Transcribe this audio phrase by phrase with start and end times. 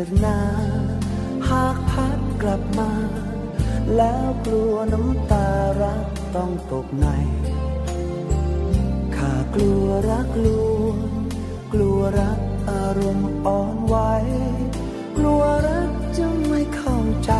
[0.04, 0.40] ิดนา
[1.48, 2.90] หากพัดกลับมา
[3.96, 5.48] แล้วกลัวน้ำตา
[5.82, 7.06] รักต้องตกใน
[9.16, 10.48] ข้ากลัวรักล
[10.80, 10.96] วง
[11.72, 13.96] กลัวรักอารมณ์อ่อนไหว
[15.16, 17.32] กลัวรักจะไม่เข้าใจ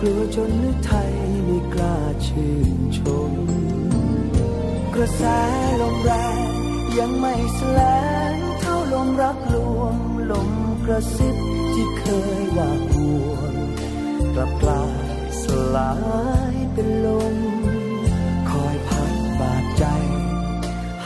[0.00, 1.12] กลัวจนนึกไทย
[1.44, 3.00] ไม่กล้าชื่นช
[3.30, 3.32] ม
[4.94, 5.22] กระแส
[5.80, 6.48] ลมแรง
[6.98, 7.80] ยังไม่แสล
[8.32, 9.96] งเท่าลมรักลวง
[10.30, 10.50] ลม
[10.86, 11.47] กระซิบ
[11.80, 12.06] ที่เค
[12.40, 13.54] ยว่าห่วง
[14.34, 14.92] กลับกลาย
[15.42, 15.44] ส
[15.76, 15.92] ลา
[16.52, 17.36] ยเป็นลม
[18.50, 19.84] คอยพัดบาดใจ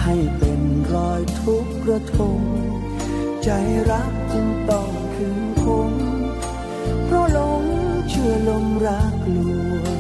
[0.01, 0.61] ให้เป็น
[0.95, 2.41] รอยทุกข์ระทม
[3.45, 3.51] ใจ
[3.91, 5.93] รักจึงต้องคืนคง
[7.05, 7.65] เพราะหลง
[8.09, 9.39] เชื่อลมรักล
[9.81, 9.99] วง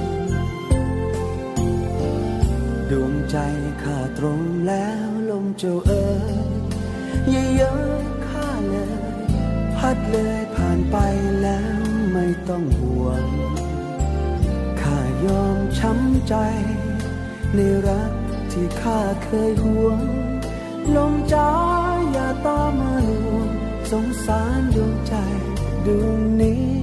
[2.90, 3.36] ดวงใจ
[3.82, 6.36] ข้าตรงแล้วลมเจ้าเอ๋ย
[7.30, 9.01] อย่าเย้ยข้าเลย
[9.86, 10.96] พัดเลยผ่านไป
[11.42, 11.80] แล้ว
[12.12, 13.24] ไม่ต้องห่วง
[14.80, 16.34] ข้ายอมช้ำใจ
[17.54, 18.12] ในรัก
[18.52, 20.00] ที่ข้าเคยห่วง
[20.96, 21.50] ลมจ้า
[22.12, 23.48] อย่าตามมาลวง
[23.90, 25.14] สงสารดวงใจ
[25.86, 26.81] ดวงนี้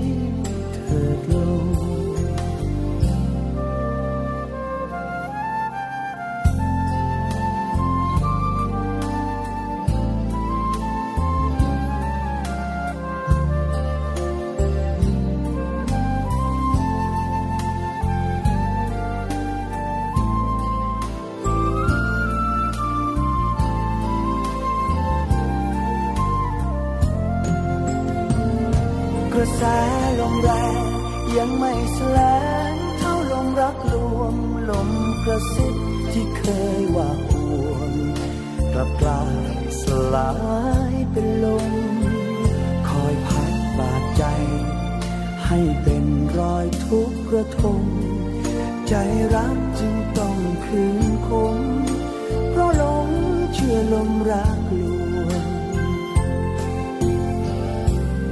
[53.93, 54.81] ลมรักล
[55.29, 55.45] วง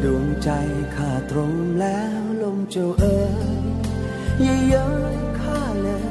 [0.03, 0.49] ดวงใจ
[0.95, 3.63] ข้าตรงแล้วลมเจ้าเอ๋ย
[4.41, 6.07] อย่าเย้ยข้าเลย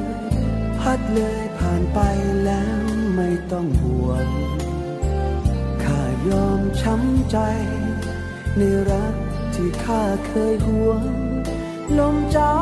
[0.79, 1.99] พัดเลยผ่านไป
[2.45, 2.81] แล้ว
[3.15, 4.27] ไม่ต้องห่วง
[5.83, 7.37] ข้ายอมช้ำใจ
[8.57, 9.15] ในรัก
[9.53, 11.03] ที่ข้าเคยห่วง
[11.99, 12.53] ลมจ้า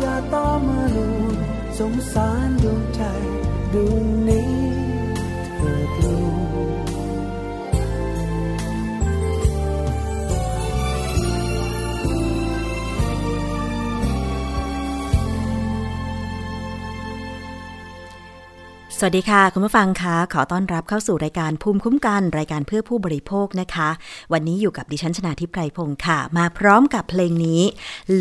[0.00, 1.34] อย่าตามมาลวง
[1.78, 3.02] สงสารดวงใจ
[3.74, 4.71] ดวงนี้
[19.06, 23.88] วัสดีค่ะ คุณผู้ฟังคะขอต้อนรับเข้าสู่รายการภูมิคุ้มกันรายการเพื่อผู้บริโภคนะคะ
[24.32, 27.62] วันนี้อยู่กับดิฉันชนาทิพไพรพงศ์ค่ะ มาพร้อมกับเพลงนี้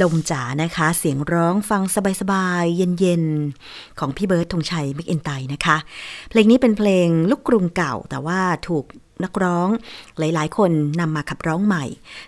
[0.02, 1.82] ลมจ๋านะคะ เสียงร้องฟัง
[2.22, 5.78] สบายๆเย็นๆ ของพี่เบิร์ดธงชัยมิกเอนไตนะคะ
[6.30, 8.86] เพลงนี้เป็นเพลงลูกกรุงเก่า แต่ว่าถูก
[9.24, 9.70] นักร้อง
[10.20, 11.86] หลายๆ คนนำมาขับร้องใหม่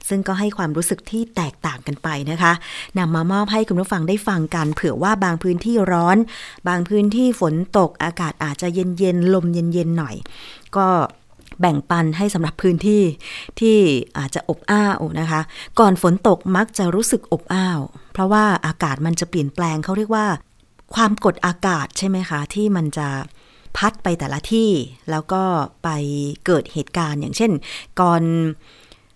[0.10, 2.54] ซึ่งก็ให้ความรู้สึกที่แตกต่างกันไปนะคะ
[2.98, 6.18] นำมามอบให้คุณผู้ฟังได้ฟังกันเผื่อว่าบางพื้นที่ร้อน
[6.68, 10.16] บางพื้นที่ฝนตกอากาศอาจจะเย็นๆลมเย็นๆหน่อย
[10.78, 10.88] ก็
[11.60, 13.02] แบ่งปันให้สำหรับพื้นที่
[13.60, 13.78] ที่
[14.18, 15.42] อาจจะอบอ้าวนะคะ
[15.80, 17.80] ก่อนฝนตกมักจะรู้สึกอบอ้าว
[18.14, 20.26] เพราะว่าอากาศมันจะเปลี่ยนแปลงเขาเรียกว่า
[20.96, 23.08] ความกดอากาศใช่ไหมคะ ที่มันจะ
[23.78, 24.70] พัดไปแต่ละที่
[25.12, 25.44] แล้วก็
[25.84, 25.90] ไป
[26.46, 27.52] เกิดเหตุการณ์ อย่างเช่น
[28.02, 28.24] ก่อน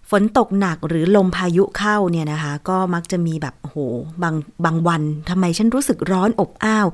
[0.10, 3.78] ฝนตกหนักหรือลมพายุเข้าเนี่ยนะคะ ก็มักจะมีแบบโอ้โห
[4.24, 6.88] บางบางวันทำไมฉันรู้สึกร้อนอบอ้าว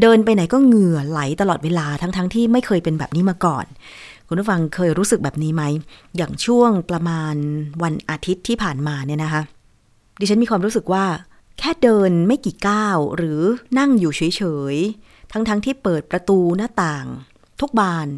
[0.00, 3.66] เดินไปไหนก็เหงื่อไหลตลอดเวลาทั้งๆทที่ไม่เคยเป็นแบบนี้มาก่อน
[4.26, 5.62] คุณผู้ฟังเคยรู้สึกแบบนี้ไหม
[6.16, 7.34] อย่างช่วงประมาณ
[7.82, 9.42] วันอาทิตย์ที่ผ่านมาเนี่ยนะคะ
[10.20, 11.04] ดิฉันมีความรู้สึกว่า
[11.58, 13.40] แค่เดินไม่กี่ก้าว หรือ
[13.78, 14.42] นั่งอยู่เฉ
[14.74, 17.06] ยๆ ทั้งๆทที่เปิดประตูหน้าต่าง
[17.60, 18.08] ทุกบาน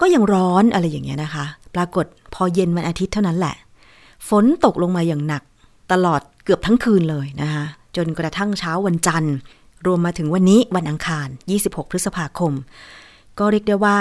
[0.00, 1.44] ก็ยังร้อนอะไรอย่างเงี้ยนะคะ
[1.74, 3.56] ปรากฏพอเย็นวันอาทิตย์เท่านั้นแหละ
[4.28, 5.42] ฝนตกลงมาอย่างหนัก
[5.92, 7.64] ตลอดเกือบทั้งคืนเลยนะคะ
[7.96, 9.36] จนกระทั่งเช้าวันจันทร์
[9.86, 11.28] รวมมาถึงวันนี้วันอังคาร
[11.60, 12.52] 26 พฤษภาคม
[13.38, 13.98] ก็เรียกได้ว่า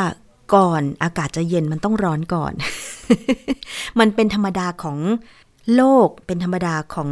[0.55, 2.53] ก่อนอากาศจะเย็นมันต้องร้อนก่อน
[3.99, 4.97] มันเป็นธรรมดาของ
[5.75, 7.09] โลกเป็นธรรมดาของ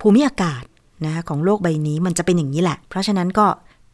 [0.00, 0.64] ภูมิอากาศ
[1.04, 3.46] นะคะของโลกใบนี้มันจะเป็นอย่างนี้แหละ เพราะฉะนั้นก็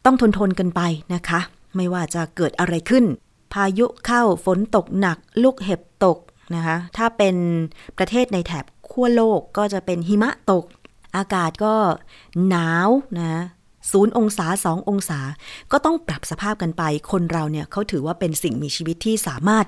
[0.07, 0.81] ต้องทนทนกันไป
[1.13, 1.39] นะคะ
[1.75, 3.05] ไม่ว่าจะเกิดอะไรขึ้น
[3.53, 6.17] พายุเข้าฝนตกหนัก ลูกเห็บตก
[6.55, 7.35] นะคะ ถ้าเป็น
[7.97, 10.65] ประเทศในแถบขั้วโลกก็จะเป็นหิมะตก
[11.15, 11.75] อากาศก็
[12.49, 12.89] หนาว
[13.19, 13.41] นะ
[13.91, 15.19] ศูนย์องศาสององศา
[15.71, 19.65] ก็ต้องปรับสภาพกันไป คนเราเนี่ยเขาถือว่าเป็นสิ่งมีชีวิตที่สามารถ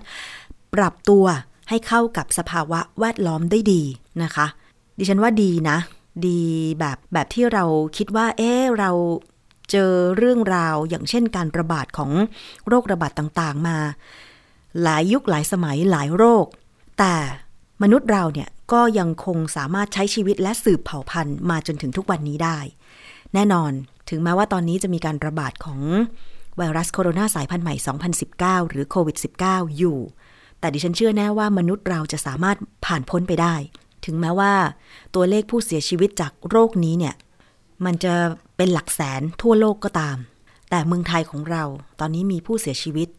[0.74, 1.26] ปรับตัว
[1.70, 3.84] ให้เข้ากับสภาวะแวดล้อมได้ดี
[4.24, 4.48] นะคะ
[4.98, 5.78] ดิฉันว่าดีนะ
[6.28, 6.42] ดี
[6.80, 7.64] แบบแบบที่เรา
[7.98, 8.92] คิดว่า เอ๊เรา
[9.72, 12.12] เจอเรื่องราวอย่างเช่นการระบาดของ
[12.68, 13.78] โรคระบาดต่างๆมา
[14.84, 16.46] หลายยุคหลายสมัยหลายโรค
[17.00, 17.16] แต่
[17.82, 22.58] มนุษย์เราเนี่ยก็ยังคงสามารถใช้ชีวิตและสืบเผ่าพันธุ์มาจนถึงทุกวันนี้ได้
[23.34, 23.72] แน่นอน
[24.10, 25.80] ถึงแม้ว่าตอนนี้จะมีการระบาดของ
[26.58, 27.76] ไวรัสโคโรนาสายพันธุ์ใหม่
[28.64, 29.18] 2019 หรือโควิด
[29.48, 29.98] -19 อยู่
[30.60, 33.56] แต่ดิฉันเชื่อแน่ว่ามนุษย์เราจะสามารถผ่านพ้นไปได้
[34.06, 34.54] ถึงแม้ว่า
[35.16, 37.16] ตัวเลขผู้เสียชีวิตจากโรคนี้เนี่ย
[37.86, 38.14] มันจะ
[38.58, 40.18] เป็นหลักแสนทั่วโลกก็ตาม
[40.70, 41.64] แต่เมืองไทยของเรา
[42.00, 43.10] ตอนนี้มีผู้เสียชีวิต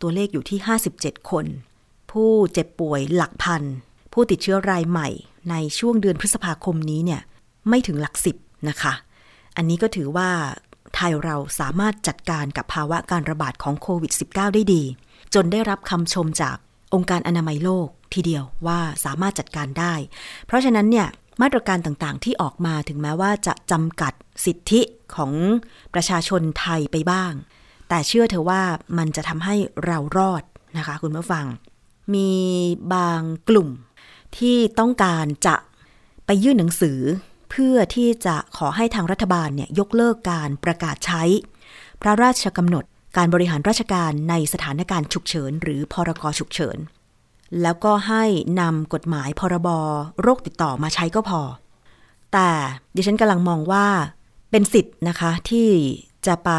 [0.00, 0.58] ตัวเลขอยู่ที่
[0.94, 1.46] 57 คน
[2.10, 3.62] ผู้เจ็บป่วยหลักพัน
[4.12, 5.08] ผู้ติดเชื้อรายใหม่
[5.50, 7.20] ในช่วงเดือนพฤษภาคมนี้เนี่ย
[7.68, 8.36] ไม่ถึงหลักสิบ
[8.68, 8.92] นะคะ
[9.56, 10.30] อันนี้ก็ถือว่า
[10.94, 14.82] ไทยเราสามารถจัดการกับภาวะการระบาดของโควิด -19 ได้ดี
[15.34, 16.56] จนได้รับคำชมจาก
[16.94, 19.94] องค์การอนามัยโลกทีเดียวว่าสามารถจัดการได้
[20.46, 21.08] เพราะฉะนั้นเนี่ย
[21.42, 24.12] มาตรการต่างๆ ที่ออกมาถึงแม้ว่าจะจำกัด
[24.44, 24.80] สิทธิ
[25.14, 25.32] ของ
[25.94, 27.32] ประชาชนไทยไปบ้าง
[27.88, 28.62] แต่เชื่อเธอว่า
[28.98, 29.54] มันจะทำให้
[29.84, 30.42] เรารอด
[30.78, 31.46] นะคะคุณผู้ฟัง
[32.14, 32.32] มี
[32.94, 33.68] บางกลุ่ม
[34.38, 35.56] ที่ต้องการจะ
[36.26, 37.00] ไปยื่นหนังสือ
[37.50, 41.22] เพื่อที่จะขอให้ทางรัฐบาลเนี่ยยกเลิกการประกาศใช้
[42.02, 42.84] พระราชกำหนด
[43.16, 46.78] การบริหารราชการในสถานการณ์ฉุกเฉิน หรือพรกฉุกเฉิน
[47.62, 48.24] แล้วก็ให้
[48.60, 49.68] นำกฎหมายพรบ
[50.22, 51.40] โรคติดต่อมาใช้ก็พอ
[52.32, 52.50] แต่
[52.94, 53.86] ดิฉันกำลังมองว่า
[54.50, 55.68] เป็นสิทธิ์นะคะที่
[56.26, 56.50] จะไป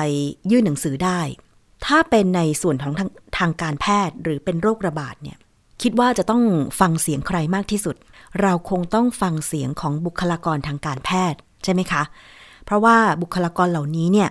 [0.52, 1.20] ยื่นหนังสือได้
[1.86, 5.38] ถ้าเป็นในส่วนของทางทางการแพทย์หรือเป็นโรคระบาดเนี่ย
[5.82, 6.44] คิดว่าจะต้อง
[6.80, 7.96] ฟังเสียงใครมากที่สุด
[8.42, 12.04] เราคงต้องฟังเสียงของบุคลากรทางการแพทย์ใช่ไหมคะ
[12.66, 14.30] เพราะว่าบุคลากรเหล่านี้เนี่ย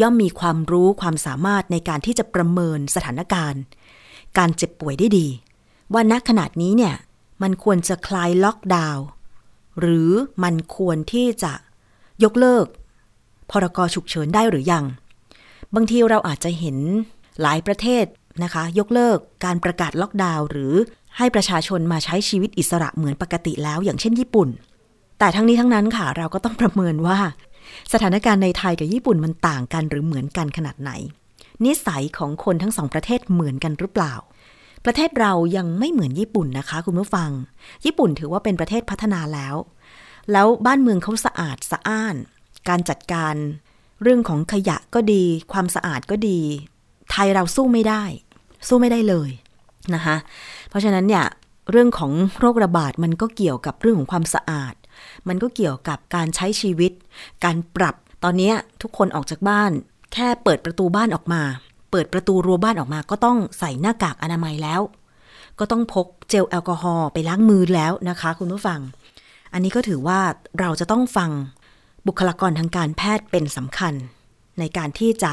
[0.00, 3.62] ย่อมมีความรู้ความสามารถในการที่จะประเมินสถานการณ์
[4.38, 5.26] การเจ็บป่วยได้ดี
[5.94, 6.94] ว่าณขนาดนี้เนี่ย
[7.42, 9.04] มันควรจะคลายล็อกดาวน์
[9.80, 10.10] หรือ
[10.44, 11.52] มันควรที่จะ
[12.24, 12.66] ยกเลิก
[13.50, 14.84] พรกฉุกเฉินได้หรือยัง
[15.74, 16.76] บางทีเราอาจจะเห็น
[17.42, 18.04] หลายประเทศ
[18.42, 20.74] นะคะ ยกเลิกการประกาศล็อกดาวน์หรือ
[21.16, 24.48] ให้ประชาชนมาใช้ชีวิตอิสระเหมือนปกติแล้ว อย่างเช่นญี่ปุ่น
[25.18, 27.18] แต่ทั้งนี้ทั้งนั้นค่ะ เราก็ต้องประเมินว่า
[27.92, 30.90] สถานการณ์ในไทยกับญี่ปุ่นมันต่างกันหรือเหมือนกันขนาดไหน
[31.64, 34.14] นิสัยของคนทั้งสองประเทศเหมือนกันหรือเปล่า
[34.84, 37.30] ประเทศเรายังไม่เหมือนญี่ปุ่นนะคะคุณผู้ฟัง
[37.84, 39.54] ญี่ปุ่นถือว่าเป็นประเทศพัฒนาแล้ว
[40.32, 42.14] แล้วบ้านเมืองเขาสะอาดสะอ้าน
[42.68, 43.34] การจัดการ
[44.02, 46.38] เรื่องของขยะก็ดี ความสะอาดก็ดี
[47.10, 48.02] ไทยเราสู้ไม่ได้
[48.68, 49.30] สู้ไม่ได้เลย
[49.94, 50.16] นะคะ
[50.68, 51.24] เพราะฉะนั้นเนี่ย
[51.70, 54.74] เรื่องของโรคระบาดมันก็เกี่ยวกับเรื่องของความสะอาด
[55.28, 56.92] มันก็เกี่ยวกับการใช้ชีวิต
[57.44, 59.70] การปรับ ตอนนี้ทุกคนออกจากบ้าน
[60.12, 61.42] แค่เปิดประตูบ้านออกมา
[61.92, 64.80] เปิดประตูรั้วบ้านออกมาก็ต้องใส่หน้ากากอนามัยแล้ว
[65.58, 68.80] ก็ต้องพกเจลแอลกอฮอล์ไปล้างมือแล้วนะคะ คุณผู้ฟัง
[69.52, 70.20] อันนี้ก็ถือว่า
[70.60, 71.30] เราจะต้องฟัง
[72.06, 73.94] บุคลากรทางการแพทย์เป็นสำคัญ
[74.58, 75.32] ในการที่จะ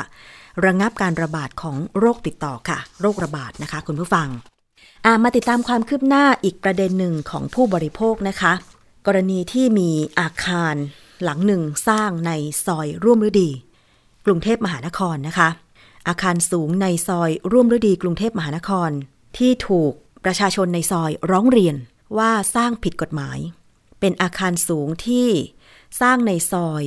[0.65, 4.27] ระงงับการระบาดของโรคติดต่อค่ะ โรคระบาดนะคะ คุณผู้ฟัง
[5.23, 8.53] มาติดตามความคืบหน้าอีกประเด็นหนึ่งของผู้บริโภคนะคะ
[9.07, 9.89] กรณีที่มี
[10.19, 10.75] อาคาร
[11.23, 12.31] หลังหนึ่งสร้างใน
[12.65, 13.49] ซอยร่วมฤดี
[14.25, 15.49] กรุงเทพมหานครนะคะ
[16.07, 18.91] อาคารสูงในซอยร่วมฤดีกรุงเทพมหานคร
[19.37, 19.91] ที่ถูก
[20.23, 21.75] ประชาชนในซอยร้องเรียน
[22.17, 23.39] ว่าสร้างผิดกฎหมาย
[23.99, 25.27] เป็นอาคารสูงที่
[26.01, 26.83] สร้างในซอย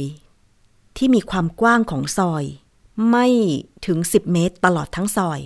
[0.96, 2.44] ที่มีความกว้างของซอย
[3.10, 3.26] ไม่
[3.86, 5.40] ถึง 10 เมตรตลอดทั้งซอย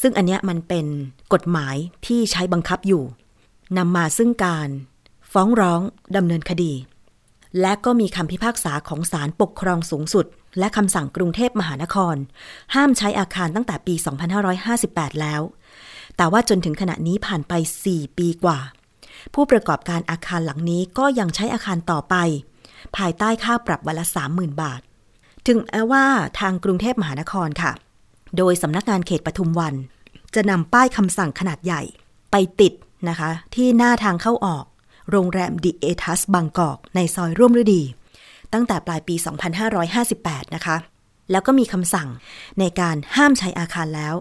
[0.00, 0.86] ซึ่งอันเนี้ยมันเป็น
[1.32, 1.76] กฎหมาย
[2.06, 3.04] ที่ใช้บังคับอยู่
[3.78, 4.68] นำมาซึ่งการ
[5.32, 5.80] ฟ้องร้อง
[6.16, 6.72] ดำเนินคดี
[7.60, 10.26] และก็มีคำพิพากษาของศาลปกครองสูงสุด
[10.58, 12.16] และคำสั่งกรุงเทพมหานคร
[12.74, 13.94] ห้ามใช้อาคารตั้งแต่ปี
[14.58, 15.40] 2558 แล้ว
[16.16, 17.52] แต่ว่าจนถึงขณะนี้ผ่านไป
[17.86, 18.58] 4 ปีกว่า
[19.34, 22.14] ผู้ประกอบการอาคารหลังนี้ก็ยังใช้อาคารต่อไป
[22.96, 24.80] ภายใต้ค่าปรับวันละ 30,000 บาท
[25.46, 26.04] ถึงแม้ว่า
[26.40, 27.72] ทางกรุงเทพมหานครค่ะ
[28.36, 29.74] โดยสำนักงานเขตปทุมวัน
[30.34, 31.82] จะนำป้ายคำสั่งขนาดใหญ่
[32.30, 32.72] ไปติด
[33.08, 34.64] นะคะ ที่หน้าทางเข้าออก
[35.10, 37.82] โรงแรมดิเอทัสบางกอก ในซอยร่วมฤดี
[38.52, 39.14] ตั้งแต่ปลายปี
[39.84, 40.76] 2558 นะคะ
[41.30, 42.08] แล้วก็มีคำสั่ง
[42.58, 44.14] ในการห้ามใช้อาคารแล้ว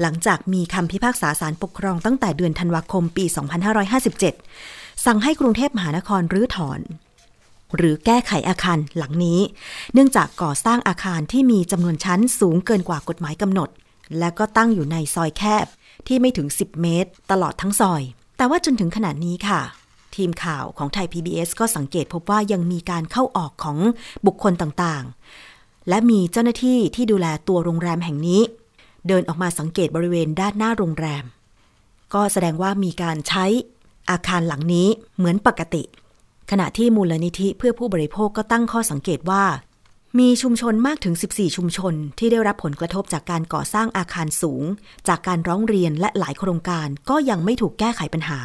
[0.00, 3.24] หลังจากมีคำพิพากษาศาลปกครองตั้งแต่เดือนธันวาคมปี
[4.34, 6.80] 2557 สั่งให้กรุงเทพมหานครรื้อถอน
[7.76, 9.40] หรือแก้ไขอาคารหลังนี้
[9.92, 13.68] เนื่องจากก่อสร้างอาคารที่มีจำนวนชั้นสูงเกินกว่ากฎหมายกำหนด
[14.18, 15.66] และก็ตั้งอยู่ในซอยแคบ
[16.06, 18.02] ที่ไม่ถึง 10 เมตร ตลอดทั้งซอย
[18.36, 19.60] แต่ว่าจนถึงขนาดนี้ค่ะ
[20.16, 23.78] ทีมข่าวของไทย PBS ก็สังเกตพบว่ายังมีการเข้าออกของ
[24.26, 28.42] บุคคลต่างๆ และมีเจ้าหน้าที่ที่ดูแลตัวโรงแรมแห่งนี้
[29.08, 31.24] เดินออกมาสังเกตบริเวณด้านหน้าโรงแรม
[32.14, 33.44] ก็แสดงว่ามีการใช้
[34.10, 35.82] อาคารหลังนี้เหมือนปกติ
[36.50, 39.44] ขณะที่มูลนิธิเพื่อผู้บริโภคก็ตั้งข้อสังเกตว่า
[40.18, 44.62] มีชุมชนมากถึง 14 ชุมชน ที่ได้รับผลกระทบจากการก่อสร้างอาคารสูง
[45.08, 48.40] จากการร้องเรียนและหลายโครงการก็ยังไม่ถูกแก้ไขปัญหา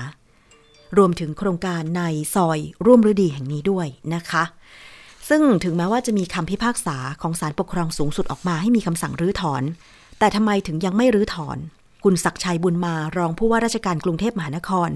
[0.98, 2.02] รวมถึงโครงการใน
[2.36, 4.44] ซอยร่วมฤดีแห่งนี้ด้วยนะคะ
[5.30, 9.64] ซึ่งถึงแม้ว่าจะมีคำพิพากษาของศาลปกครองสูงสุดออกมาให้มีคำสั่งรื้อถอน
[10.20, 11.58] แต่ทำไมถึงยังไม่รื้อถอน
[12.04, 14.90] คุณศักชัยบุญมารองผู้ว่าราชการกรุงเทพมหานคร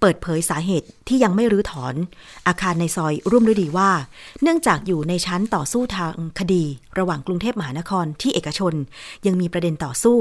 [0.00, 1.94] เปิดเผยสาเหตุที่ยังไม่รื้อถอน
[2.46, 3.90] อาคารในซอยร่วมฤดีว่า
[4.42, 6.64] เนื่องจากอยู่ในชั้นต่อสู้ทางคดี
[6.98, 8.74] ระหว่างกรุงเทพมหานครที่เอกชน
[9.26, 10.18] ยังมีประเด็นต่อสู้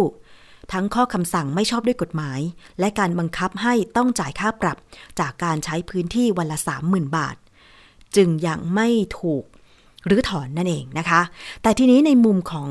[0.72, 2.40] ทั้งข้อคำสั่งไม่ชอบด้วยกฎหมาย
[2.80, 4.78] และการบังคับให้ต้องจ่ายค่าปรับ
[5.20, 6.58] จากการใช้พื้นที่วันละ
[6.88, 7.36] 30,000 บาท
[8.16, 9.44] จึงยังไม่ถูก
[10.06, 11.22] หรือถอนนั่นเองนะคะ
[11.62, 12.70] แต่ทีนี้ในมุมของ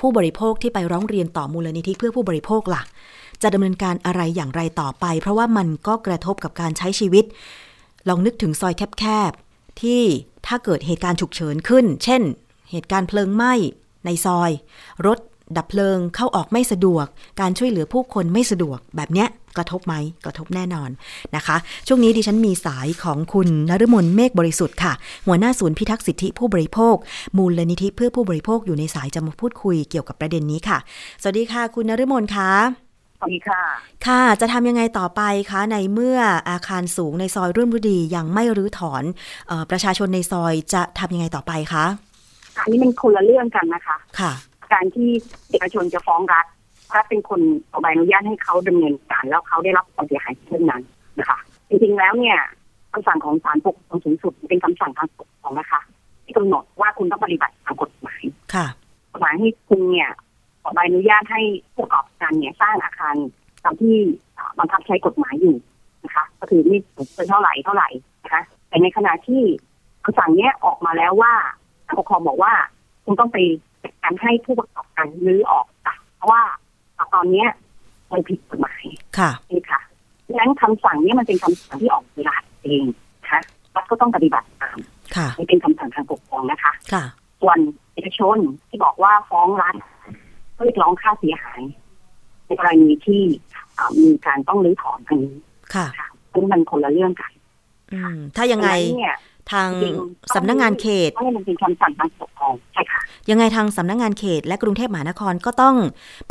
[0.00, 2.82] ผู้บริโภคที่ไปร้องเรียนต่อมูลนิธิเพื่อผู้บริโภคล่ะ
[3.42, 7.24] จะดำเนินการอะไรอย่างไรต่อไป เพราะว่ามันก็กระทบกับการใช้ชีวิต
[8.08, 10.02] ลองนึกถึงซอยแคบๆ ที่
[10.46, 12.22] ถ้าเกิดเหตุการณ์ฉุกเฉินขึ้น เช่น
[12.70, 13.54] เหตุการณ์เพลิงไหม้
[14.04, 14.50] ในซอย
[15.06, 15.18] รถ
[15.56, 17.06] ดับเพลิงเข้าออกไม่สะดวก
[17.40, 20.90] การช่วยเหลือผู้คนไม่สะดวกแบบเนี้ยกระทบไหมกระทบแน่นอน
[21.36, 24.92] นะคะ ช่วงนี้ดิฉันมีสายของคุณนฤมลเมฆบริสุทธิ์ค่ะ
[25.26, 26.96] หัวหน้าศูนย์พิทักษ์สิทธิผู้บริโภค
[27.36, 30.78] มูลนิธิเพื่อผู้บริโภคอยู่ในสายจะมาพูดคุยเกี่ยวกับประเด็นนี้ค่ะ
[31.22, 32.52] สวัสดีค่ะ คุณนฤมลคะ
[33.18, 33.62] สวัสดีค่ะ
[34.06, 36.18] ค่ะ จะทำยังไงต่อไปคะในเมื่อ
[36.50, 39.02] อาคารสูงในซอยร่วมฤดียังไม่รื้อถอน
[39.48, 41.86] เออประชาชนในซอยจะทำยังไงต่อไปคะ
[42.62, 44.32] อันนี้มันคนละเรื่องกันนะคะ ค่ะ
[44.72, 45.10] การที่
[45.50, 46.46] เอกชนจะฟ้องรัฐ
[46.94, 50.82] รัฐเป็นคนเอาใบอนุญาตให้เขาดำเนินการแล้วเขาได้รับความเสียหายเช่นนั้น
[51.18, 52.38] นะคะจริงๆแล้วเนี่ย
[52.92, 55.80] คำสั่งของศาลปกครองสูงสุดเป็นคำสั่งทางปกครองนะคะ
[56.24, 58.22] ที่กำหนดว่าคุณต้องปฏิบัติตามกฎหมาย
[58.54, 58.66] ค่ะ
[59.12, 60.10] กฎหมายให้คุณเนี่ย
[60.62, 61.42] ขอใบอนุญาตให้
[61.74, 63.14] ผู้ประกอบการเนี่ยสร้างอาคาร
[63.64, 63.96] ตามที่
[64.58, 65.56] บังคับใช้กฎหมายอยู่
[66.04, 67.88] นะคะ ก็คือไม่สูงเกินเท่าไหร่เท่าไหร่
[68.24, 69.42] นะคะ แต่ในขณะที่
[70.04, 71.32] คำสั่งเนี้ยออกมาแล้วว่า
[71.86, 72.52] ผู้ปกครองบอกว่า
[73.04, 73.38] คุณต้องไป
[73.86, 76.42] จัดการให้ผู้ประกอบการรื้อออกค่ะเพราะว่า
[77.14, 77.48] ตอนเนี้ย
[78.12, 78.84] มันผิดกฎหมาย
[79.18, 79.80] ค่ะนี่ค่ะ
[80.28, 82.84] ดังนั้นคำสั่งเนี้มันเป็นคำสั่งที่ออกโดยรัฐเอง
[83.22, 83.40] นะคะ
[83.74, 84.78] รัฐก็ต้องปฏิบัติตาม
[85.16, 87.04] ค่ะนี่เป็นคำสั่งทางปกครองนะคะ ค่ะ
[87.40, 87.58] ส่วน
[87.94, 88.38] เอกชน
[88.68, 89.76] ที่บอกว่าฟ้องรัฐ
[90.56, 91.62] ก็เรียกร้องค่าเสียหาย
[92.46, 93.22] ในกรณีที่
[93.78, 95.36] อ่ามีการต้องรื้อถอนทางนี้
[95.74, 97.32] ค่ะค่ะซึ่งมันคนละเรื่องกัน
[97.92, 99.16] อืมถ้ายังไงดันั้นเนี่ย
[99.52, 103.00] ทางจริงๆสำนักงานเขตเพราะมันเป็นคำสั่งทางปกครองใช่ค่ะ
[103.30, 105.76] ยังไงทางสำนักงานเขต และกรุงเทพมหานครก็ต้อง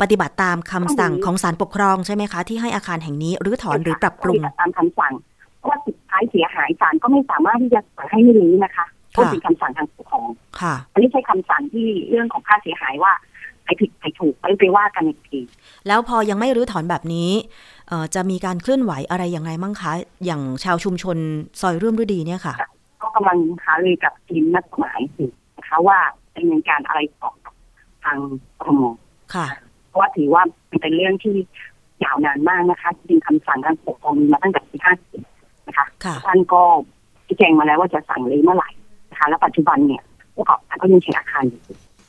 [0.00, 5.12] ปฏิบัติตามคำสั่งต้องรื้อของศาลปกครองใช่ไหมคะ ที่ให้อาคารแห่งนี้รื้อถอนหรือปรับปรุงตามคำสั่ง
[5.58, 10.28] เพราะว่าสุดท้ายเสียหายศาลก็ไม่สามารถที่จะสั่งให้ไม่รื้อนะคะเพราะเป็นคำสั่งทางปกครอง
[10.60, 13.12] ค่ะอันนี้ใช้คำสั่งที่เรื่องของค่าเสียหายว่า
[13.64, 15.40] ใครผิดใครถูกไปไปว่ากันอีกที
[15.86, 17.30] แล้วพอยังไม่รื้อถอนแบบนี้
[17.88, 19.92] เอ่อจะมีการเคลื่อนไหวอะไรอย่างไรมั่งคะ
[20.24, 21.16] อย่างชาวชุมชน
[21.60, 22.54] ซอยร่วมฤดีเนี่ยค่ะ
[23.02, 25.98] ก็กำลังหารือกับทีมนักกฎหมายอยู่นะคะว่า
[26.36, 27.54] ดำเนินการอะไรต่อกับ
[28.04, 28.18] ทาง
[28.58, 28.80] กทม
[29.34, 29.46] ค่ะ
[29.88, 31.34] เพราะว่าถือว่ามันเป็นเรื่องที่
[32.04, 34.76] ยาวนานมากนะคะจริงๆคำสั่งทางปกครองมีมาตั้งแต่ปี
[35.22, 36.62] 50นะคะค่ะท่านก็
[37.26, 38.70] ชี้แจงมาแล้วว่าจะสั่งเลยเมื่อไหร่
[39.10, 40.02] นะคะแล้วปัจจุบันเนี่ย
[40.34, 41.62] ผู้ประกอบการก็ยังใช้อาคารอยู่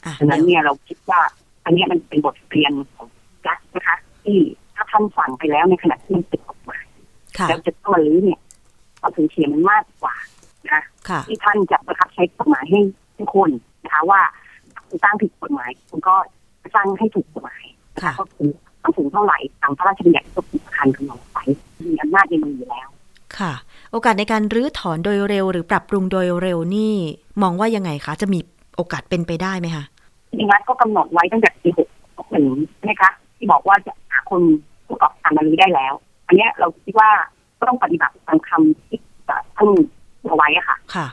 [0.06, 1.20] อะดังนั้นเดี๋ยวเนี่ยเราคิดว่า
[1.66, 3.08] อันเนี้ยมันเป็นบทเรียนของ
[3.48, 4.38] รัฐนะคะ ที่
[4.76, 6.86] ถ้าท่านสั่งไปแล้วในขณะที่มันเป็นกฎหมาย
[7.38, 8.40] ค่ะแล้วจะต้องมาลื้อเนี่ย
[9.00, 10.16] ความสูญเสียมันมากกว่า
[10.68, 12.80] นะคะค่ะที่ท่านจะประคับใช้กฎหมายให้
[13.20, 13.50] ทุกคน
[13.84, 14.22] นะคะว่า
[14.88, 16.16] คุณสร้างผิดกฎหมายคุณก็
[16.76, 17.64] สร้างให้ถูกกฎหมาย
[18.02, 18.50] ค่ะก็คือ
[18.84, 21.38] ต้องสูงเท่าไหร่ตามพระราชบัญญัติควบคุมอาคารกำหนดไป
[21.86, 22.88] มีอำนาจในมืออยู่แล้ว
[23.38, 23.54] ค่ะ
[23.92, 26.94] โอกาสในการรื้อถอนโดยเร็ว หรือปรับปรุงโดยเร็วนี่
[27.42, 28.40] มองว่ายังไงคะ จะมี
[28.76, 29.84] โอกาสเป็นไปได้ไหมคะ
[30.30, 31.80] จริงๆก็กำหนดไว้ตั้งแต่ปีห
[32.26, 32.46] กหนึ่ง
[32.76, 34.42] ใช่ไหมคะที่บอกว่าจะหาคน
[34.90, 35.94] ประกอบการมารื้อได้แล้ว
[36.28, 37.10] อันนี้เราคิดว่า
[37.60, 39.00] ก็ต้องปฏิบัติตามคำที่
[39.58, 39.70] ท่าน
[40.26, 41.08] เอาไว้อะค่ะค่ะ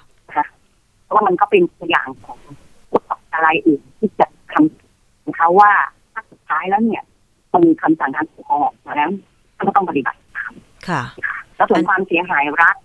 [1.05, 2.39] เพราะว่ามันก็เป็นตัวอย่างของ
[2.91, 5.71] ผู้ประกอบการรายอื่นที่จะทำนะคะว่า
[6.13, 7.03] ถ้าสุดท้ายแล้วเนี่ย
[7.53, 9.11] มันมีคำสั่งทางปกครองออกมาแล้ว
[9.67, 10.53] ก็ต้องปฏิบัติตาม
[10.89, 11.03] ค่ะ
[11.57, 12.77] แล้วส่วนความเสียหายรัฐ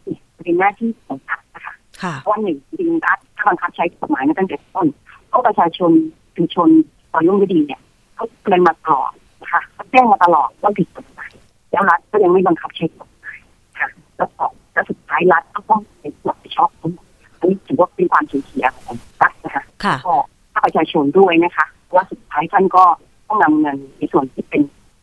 [0.43, 1.73] เป็นหน้าที่ของรัฐนะคะ
[2.21, 4.87] เพราะว่าหนึ่งจริงรัฐถ้าบังคับใช้กฎหมายมาตั้งแต่ต้น
[5.31, 5.91] ก็ประชาชน
[6.35, 6.69] ชุมชน
[7.11, 7.81] ตอนยุ่งไม่ดีเนี่ย
[8.15, 9.11] เขาเตือนมาตลอด
[9.41, 11.31] นะคะเขาแจ้งมาตลอดว่าผิดกฎหมาย
[11.71, 13.37] แล้วรัฐก็ยังไม่บังคับใช้กฎหมาย
[13.79, 14.43] ค่ะแล้วก็
[14.79, 17.05] แล้วสุดท้ายรัฐก็ต้องเป็นรับผิดชอบทั้งหมด
[17.39, 19.63] อันนี้ถือว่าเป็นความสูญเสียของรัฐนะคะ
[20.05, 20.15] ก็
[20.53, 22.83] ถ้าประชาชนด้วยนะคะว่าสุดท้ายท่านก็
[23.27, 24.61] ต้องนำเงินในส่วนที่เป็น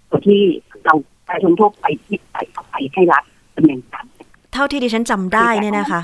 [0.09, 0.40] ส่วนที่
[0.85, 0.95] เรา
[1.26, 3.25] ประชาชนทั่วไปที่ใส่เข้าไปให้รัฐ
[3.56, 4.04] ดำเนินการ
[4.52, 6.00] เท่าที่ดิฉันจำได้เนี่ยนะคะ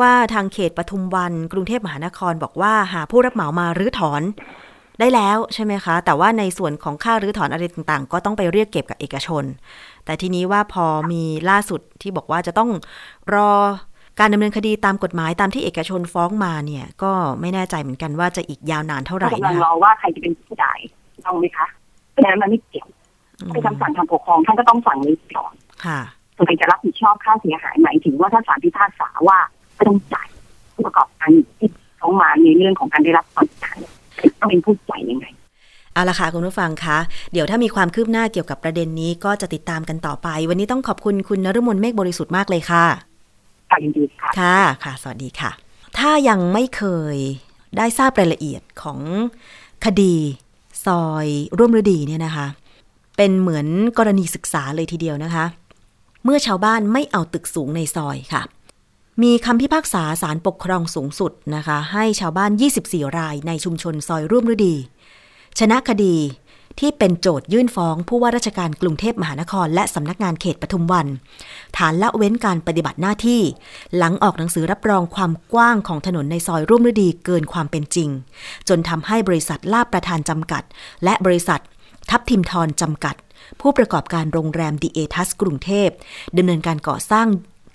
[0.00, 4.22] ว่าทางเขตปทุมวันกรุงเทพมหานครบอกว่าหาผู้รับเหมามารื้อถอน
[5.00, 9.44] ได้แล้วใช่ไหมคะ แต่ว่าในส่วนของค่ารื้อถอนอะไรต่างๆ ก็ต้องไปเรียกเก็บกับเอกชน
[10.08, 12.70] แต่ทีนี้ว่าพอมีล่าสุดที่บอกว่าจะต้อง
[13.34, 13.50] รอ
[14.20, 20.78] การดำเนินคดีตามกฎหมายตามที่เอกชนฟ้องมาเนี่ย ก็ไม่แน่ใจเหมือนกันว่าจะอีกยาวนานเท่าไหร่นะคะกำลังรอว่าใครจะเป็นผู้จ่าย
[21.26, 21.66] ต้องไหมคะ
[22.10, 22.88] เพราะฉะนั้นมันไม่เกี่ยว
[23.52, 26.00] เป็นคำสั่งทางปกครองท่านก็ต้องสั่งนี้ก่อนค่ะ
[26.36, 29.38] ส่วนใครจะรับผิดชอบค่าเสียหายหมายถึงว่าถ้าศาลพิพากษาว่า
[29.74, 30.28] ไม่ต้องจ่าย
[30.74, 33.78] ผู้ประกอบการที่เขามาในเรื่องของการได้รับความเสียหาย
[34.40, 35.26] ต้องเป็นผู้จ่ายยังไง
[35.98, 36.98] เอาละค่ะคุณผู้ฟังคะ
[37.32, 42.84] เดี๋ยวถ้ามีความคืบหน้าเกี่ยวกับประเด็นนี้ก็จะติดตามกันต่อไป วันนี้ต้องขอบคุณคุณนฤมลเมฆบริสุทธิ์มากเลยค่ะ
[43.70, 45.50] ค่ะยินดีค่ะค่ะค่ะ สวัสดีค่ะ
[45.98, 46.82] ถ้ายังไม่เค
[47.14, 47.16] ย
[47.76, 48.98] ได้ทราบรายละเอียดของ
[49.84, 50.16] คดี
[50.86, 51.26] ซอย
[51.58, 52.46] ร่วมฤดีเนี่ยนะคะ
[53.16, 53.66] เป็นเหมือน
[53.98, 55.44] กรณีศึกษาเลยทีเดียวนะคะ
[56.24, 58.42] เมื่อชาวบ้านไม่เอาตึกสูงในซอยค่ะ
[59.22, 62.50] มีคำพิพากษาสารปกครองสูงสุดนะคะ ให้ชาวบ้าน
[62.84, 64.76] 24 รายในชุมชนซอยร่วมฤดี
[65.58, 66.16] ชนะคดี
[66.80, 71.06] ที่เป็นโจทยื่นฟ้องผู้ว่าราชการกรุงเทพมหานคร และสำนักงานเขตปทุมวัน
[71.76, 73.42] ฐานละเว้นการปฏิบัติหน้าที่
[73.96, 78.08] หลังออกหนังสือรับรองความกว้างของถนนในซอยร่วมฤดีเกินความเป็นจริง
[78.68, 80.62] จนทำให้บริษัทลาบประทานจำกัด
[81.04, 81.60] และบริษัท
[82.10, 83.14] ทับทิมทรจำกัด
[83.60, 85.88] ผู้ประกอบการโรงแรมดีเอทัสกรุงเทพ
[86.36, 87.26] ดำเนินการก่อสร้าง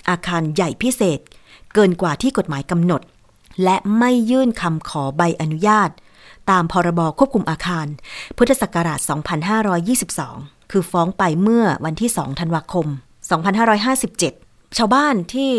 [0.10, 1.20] อาคารใหญ่พิเศษ
[1.74, 3.02] เกินกว่าที่กฎหมายกำหนด
[3.64, 5.90] และไม่ยื่นคำขอใบอนุญาต
[6.50, 7.88] ตามพรบควบคุมอาคาร
[8.38, 9.00] พุทธศักราช
[9.86, 12.88] 2522 คือฟ้องไปเมื่อวันที่ 2 ธันวาคม
[13.82, 15.52] 2557 ชาวบ้านที่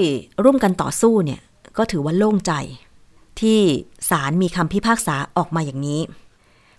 [0.45, 1.41] ร่วมกันต่อสู้เนี่ย
[1.77, 2.53] ก็ถือว่าโล่งใจ
[3.41, 3.61] ที่
[4.11, 6.01] ศาลมีคำพิพากษาออกมาอย่างนี้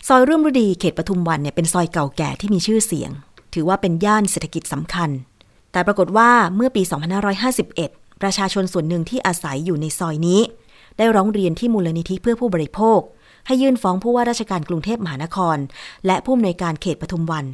[0.08, 3.12] ซอยร่วมฤดีเขตปทุมวันเนี่ยเป็นซอยเก่าแก่ที่มีชื่อเสียง
[3.54, 5.10] ถือว่าเป็นย่านเศรษฐกิจสำคัญ
[5.72, 6.82] แต่ปรากฏว่าเมื่อปี
[7.52, 10.42] 2551 ประชาชนส่วนหนึ่งที่อาศัยอยู่ในซอยนี้
[10.98, 13.00] ได้ร้องเรียนที่มูลนิธิเพื่อผู้บริโภค
[13.46, 15.58] ให้ยื่นฟ้องผู้ว่าราชการกรุงเทพมหานคร
[16.06, 17.46] และผู้อำนวยการเขตปทุมวัน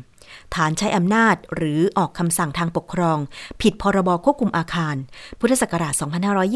[0.56, 3.18] ฐานใช้อำนาจหรือออกคำสั่งทางปกครอง
[3.62, 4.96] ผิดพรบควบคุมอาคาร
[5.40, 5.94] พุทธศักราช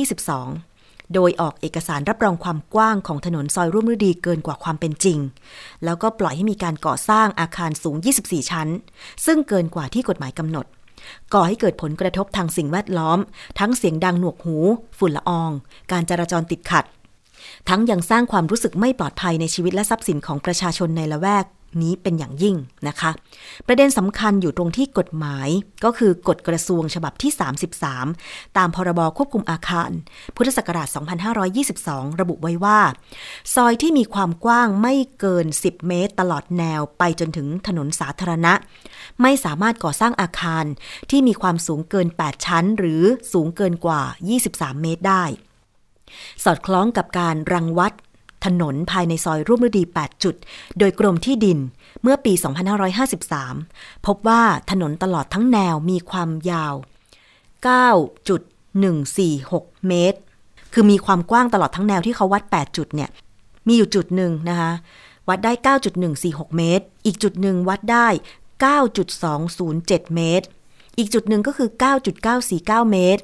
[0.06, 5.20] 2522โดยออกเอกสารรับรองความกว้างของถนนซอยร่วมฤดีเกินกว่าความเป็นจริง
[5.84, 8.70] แล้วก็ปล่อยให้มีการก่อสร้างอาคารสูง 24 ชั้น
[9.26, 10.66] ซึ่งเกินกว่าที่กฎหมายกำหนด
[11.34, 13.20] ก่อให้เกิดผลกระทบทางสิ่งแวดล้อม
[13.60, 14.58] ทั้งเสียงดังหนวกหู
[14.98, 15.52] ฝุ่นละออง
[15.92, 16.86] การจราจรติดขัด
[17.70, 21.46] ทั้งยังสร้างความรู้สึกไม่ปลอดภัยในชีวิตและทรัพย์สินของประชาชนในละแวก
[21.84, 22.56] นี้เป็นอย่างยิ่ง
[22.88, 23.12] นะคะ
[23.68, 25.50] ประเด็นสำคัญอยู่ตรงที่กฎหมาย
[25.84, 27.32] ก็คือกฎกระทรวงฉบับที่
[27.94, 29.92] 33 ตามพรบควบคุมอาคาร
[30.36, 30.88] พุทธศักราช
[31.54, 32.80] 2522 ระบุไว้ว่า
[33.54, 38.54] ซอยที่มีความกว้างไม่เกิน 10 เมตร ตลอดแนวไปจนถึงถนนสาธารณะ
[39.22, 40.66] ไม่สามารถก่อสร้างอาคาร
[41.10, 43.04] ที่มีความสูงเกิน 8 ชั้น หรือ
[43.34, 44.02] สูงเกินกว่า
[44.42, 45.26] 23 เมตรได้
[46.44, 47.94] สอดคล้องกับการรังวัด
[48.46, 50.36] ถนนภายในซอยร่วมฤดี 8 จุด
[50.80, 51.60] โดยกรมที่ดิน
[52.02, 52.34] เมื่อปี
[53.20, 56.74] 2553 พบว่าถนนตลอดทั้งแนวมีความยาว
[57.76, 60.20] 9.146 เมตร
[60.74, 63.10] คือมีความกว้างตลอดทั้งแนวที่เขาวัด 8 จุดเนี่ย
[63.68, 64.72] มีอยู่จุดหนึ่งนะคะ
[65.30, 65.52] วัดได้
[66.06, 68.08] 9.146 เมตร อีกจุดหนึ่งวัดได้
[68.92, 70.46] 9.207 เมตร
[70.98, 71.70] อีกจุดหนึ่งก็คือ
[72.30, 73.24] 9.949 เมตร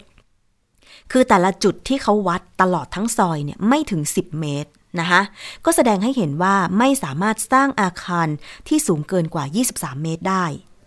[1.12, 4.70] คือแต่ละจุดที่เขาวัดตลอดทั้งซอยเนี่ยไม่ถึง 10 เมตร
[5.00, 5.22] นะคะ
[5.66, 8.28] ก็แสดงให้เห็นว่าไม่สามารถสร้างอาคาร
[8.68, 10.46] ที่สูงเกินกว่า 23 เมตรได้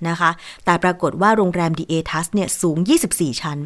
[0.08, 0.30] นะคะ
[0.64, 2.76] แต่ปรากฏว่าโรงแรมดีเอทัสเนี่ยสูง
[3.10, 3.58] 24 ชั้น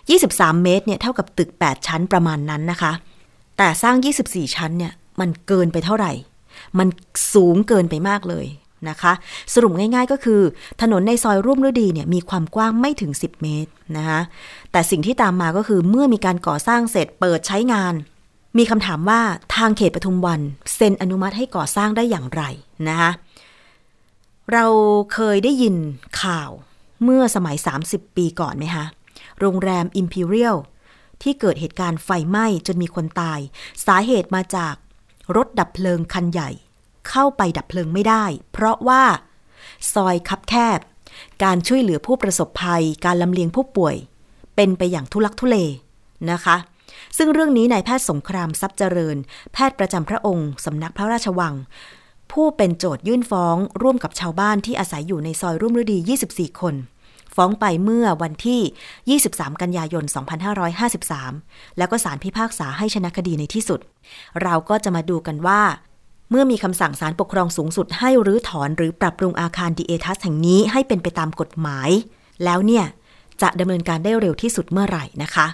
[0.00, 2.92] 23 เมตรเนี่ยเท่ากับตึก 8 ชั้นประมาณนั้นนะคะ
[3.58, 6.12] แต่สร้าง 24 ชั้นเนี่ยมันเกินไปเท่าไหร่
[6.78, 6.88] มัน
[7.34, 8.46] สูงเกินไปมากเลย
[8.88, 9.12] นะคะ
[9.54, 10.40] สรุปง่ายๆก็คือ
[10.82, 14.20] ถนนในซอยร่วมฤดีเนี่ยมีความกว้างไม่ถึง 10 เมตรนะคะ
[14.72, 17.94] แต่สิ่งที่ตามมาก็คือเมื่อมีการก่อสร้างเสร็จเปิดใช้งาน
[18.58, 19.20] มีคำถามว่า
[19.56, 20.40] ทางเขตปทุมวัน
[20.74, 22.42] เซ็นอนุมัติให้ก่อสร้างได้อย่างไร
[22.88, 23.10] นะคะ
[24.52, 24.66] เรา
[25.12, 25.74] เคยได้ยิน
[26.22, 26.50] ข่าว
[27.04, 28.84] เมื่อสมัย 30 ปีก่อนไหมคะ
[29.40, 30.56] โรงแรม Imperial
[31.22, 33.40] ที่เกิดเหตุการณ์ไฟไหม้จนมีคนตาย
[33.86, 34.74] สาเหตุมาจาก
[35.36, 36.50] รถดับเพลิงคันใหญ่
[37.08, 39.02] เข้าไปดับเพลิงไม่ได้ เพราะว่า
[39.92, 40.80] ซอยคับแคบ
[41.44, 43.96] การช่วยเหลือผู้ประสบภัย การลำเลียงผู้ป่วย
[44.56, 45.56] เป็นไปอย่างทุลักทุเล
[46.30, 46.56] นะคะ
[47.16, 49.16] ซึ่งเรื่องนี้นายแพทย์สงครามทรัพย์เจริญ
[49.52, 51.54] แพทย์ประจำพระองค์สำนักพระราชวัง
[52.32, 55.98] ผู้เป็นโจทยื่นฟ้องร่วมกับชาวบ้านที่อาศัยอยู่ในซอยร่วมฤดี
[56.30, 56.74] 24 คน
[57.36, 60.04] ฟ้องไปเมื่อวันที่ 23 กันยายน
[61.10, 63.80] 2553 แล้วก็ศาลพิพากษาให้ชนะคดีในที่สุด
[64.42, 65.62] เราก็จะมาดูกันว่า
[66.34, 71.90] เมื่อมีคำสั่งศาลปกครองสูงสุดให้รื้อถอนหรือปรับปรุงอาคารดีเอทัสแห่งนี้ให้เป็นไปตามกฎหมาย
[72.44, 72.84] แล้วเนี่ย
[73.42, 75.46] จะดำเนินการได้เร็วที่สุดเมื่อไหร่นะคะ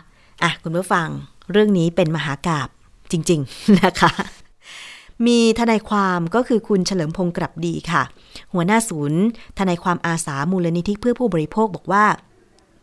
[0.43, 1.09] อะคุณผู้ฟัง
[1.53, 2.69] เรื่องนี้เป็นมหากาบ
[3.12, 4.11] จริง ๆ นะคะ
[5.27, 8.03] มีทนายความก็คือคุณเฉลิมพงศ์กลับดีค่ะ
[8.53, 9.21] หัวหน้าศูนย์
[9.59, 12.07] ทนายความอาสามูลนิธิเพื่อผู้บริโภคบอกว่า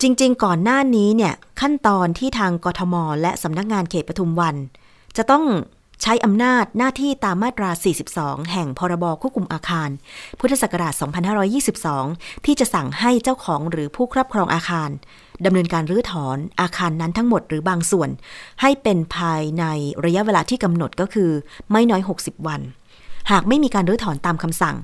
[0.02, 4.56] จริง ๆ ก่อนหน้านี้เนี่ยขั้นตอนที่ทางกทม และสำนักงานเขตปทุมวัน
[5.18, 5.44] จะต้อง
[6.08, 7.70] ใช้อำนาจหน้าที่ตามมาตรา
[8.12, 9.90] 42 แห่งพรบควบคุมอาคาร
[10.40, 10.94] พุทธศักราช
[11.70, 14.90] 2522 ที่จะสั่งให้เจ้าของหรือผู้ครอบครองอาคาร
[15.46, 18.10] ดำเนินการรื้อถอนอาคารนั้นทั้งหมดหรือบางส่วน
[18.62, 19.64] ให้เป็นภายใน
[20.06, 21.32] ระยะเวลาที่กำหนดก็คือ
[21.72, 22.62] ไม่น้อย 60 วัน
[23.32, 24.76] หากไม่มีการรื้อถอนตามคำสั่ง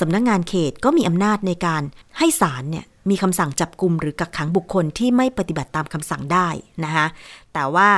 [0.00, 1.82] สำนักงงานเขตก็มีอำนาจในการ
[2.18, 6.48] ให้ศาลเนี่ยมีคำสั่งจับกลุ่มหรือกักขังบุคคลที่ไม่ปฏิบัติตามคำสั่งได้
[6.84, 7.06] นะคะ
[7.52, 7.88] แต่ว่า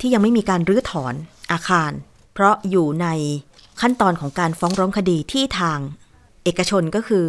[0.00, 1.14] ที่ยังไม่มีการรื้อถอน
[1.52, 1.92] อาคาร
[2.40, 3.08] เพราะอยู่ใน
[3.80, 5.78] ขั้นตอนของการฟ้องร้องคดีที่ทาง
[6.44, 7.26] เอกชนก็คือ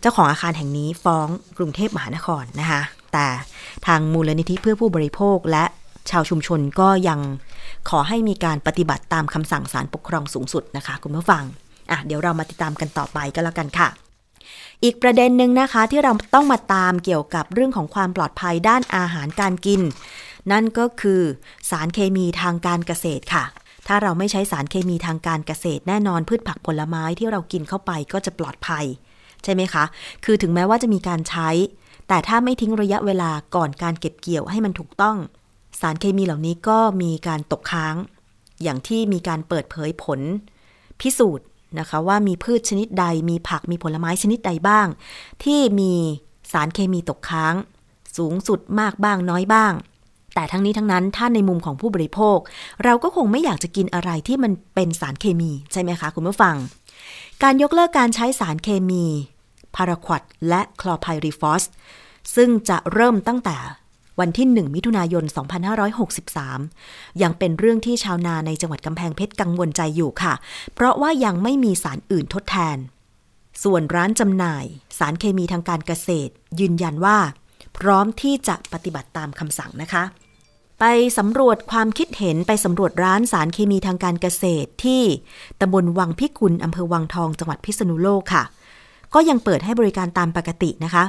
[0.00, 1.28] เจ้าของอาคารแห่งนี้ฟ้อง
[1.58, 2.82] กรุงเทพมหานครนะคะ
[3.12, 3.26] แต่
[3.86, 5.64] ทางมูลนิธิเพื่อผู้บริโภคและ
[6.10, 7.20] ชาวชุมชนก็ยัง
[7.90, 11.44] ขอให้มีการปฏิบัติตามคำสั่งศาลปกครองสูงสุดนะคะ คุณผู้ฟัง
[11.90, 13.88] อะเดี๋ยวเรามาติดตามกันต่อไปก็แล้วกันค่ะ
[14.84, 19.80] อีกประเด็นหนึ่งนะคะที่เราต้องมาตามเกี่ยวกับเรื่องของความปลอดภัยด้านอาหารการกิน
[20.52, 21.22] นั่นก็คือ
[21.70, 23.46] สารเคมีทางการเกษตรค่ะ
[23.86, 28.84] ถ้าเราไม่ใช้สารเคมีทางการเกษตรแน่นอนพืชผักผลไม้ที่เรากินเข้าไปก็จะปลอดภัย
[29.44, 29.84] ใช่ไหมคะ
[30.24, 31.48] คือถึงแม้ว่าจะมีการใช้
[32.08, 35.16] แต่ถ้าไม่ทิ้งระยะเวลาก่อนการเก็บเกี่ยวให้มันถูกต้อง
[35.80, 37.94] สารเคมีเหล่านี้ก็มีการตกค้าง
[38.62, 40.20] อย่างที่มีการเปิดเผยผล
[41.00, 41.46] พิสูจน์
[41.78, 44.86] นะคะว่ามีพืชชนิดใดมีผักมีผลไม้ชนิดใดบ้าง
[45.44, 45.92] ที่มี
[46.52, 47.54] สารเคมีตกค้าง
[48.16, 49.72] สูงสุดมากบ้างน้อยบ้าง
[50.36, 52.38] แต่ทั้งนี้ทั้งนั้นถ้าในมุมของผู้บริโภค
[52.84, 56.56] เราก็คงไม่อยากจะกินอะไรที่มันเป็นสารเคมีใช่ไหมคะคุณผู้ฟัง
[57.42, 59.04] การยกเลิกการใช้สารเคมี
[59.76, 61.64] พาราควอดและคลอไพริฟอส
[62.36, 63.56] ซึ่งจะเริ่มตั้งแต่
[64.20, 65.24] วันที่ 1 มิถุนายน
[66.42, 70.34] 2563 ยังเป็นเรื่องที่ชาวนาในจังหวัดกำแพงเพชรกังวลใจอยู่ค่ะ
[70.74, 72.76] เพราะว่ายังไม่มีสารอื่นทดแทน
[73.62, 74.64] ส่วนร้านจำหน่าย
[74.98, 77.18] สารเคมีทางการเกษตร ยืนยันว่า
[77.78, 80.04] พร้อมที่จะปฏิบัติตามคำสั่งนะคะ
[80.80, 80.84] ไป
[81.18, 85.02] สำรวจความคิดเห็นไปสำรวจร้านสารเคมีทางการเกษตรที่
[85.60, 88.44] ตำบลวังพิกุลอำเภอวังทองจังหวัดพิษณุโลกค่ะ
[89.14, 91.04] ก็ยังเปิดให้บริการตามปกตินะคะ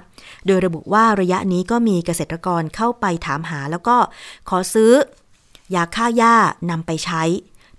[0.45, 3.97] โดยระบุว่าระยะนี้ก็มีเกษตรกรเข้าไปถามหา แล้วก็
[4.49, 4.91] ขอซื้อ
[5.75, 6.36] ยาฆ่าหญ้า
[6.69, 7.23] นำไปใช้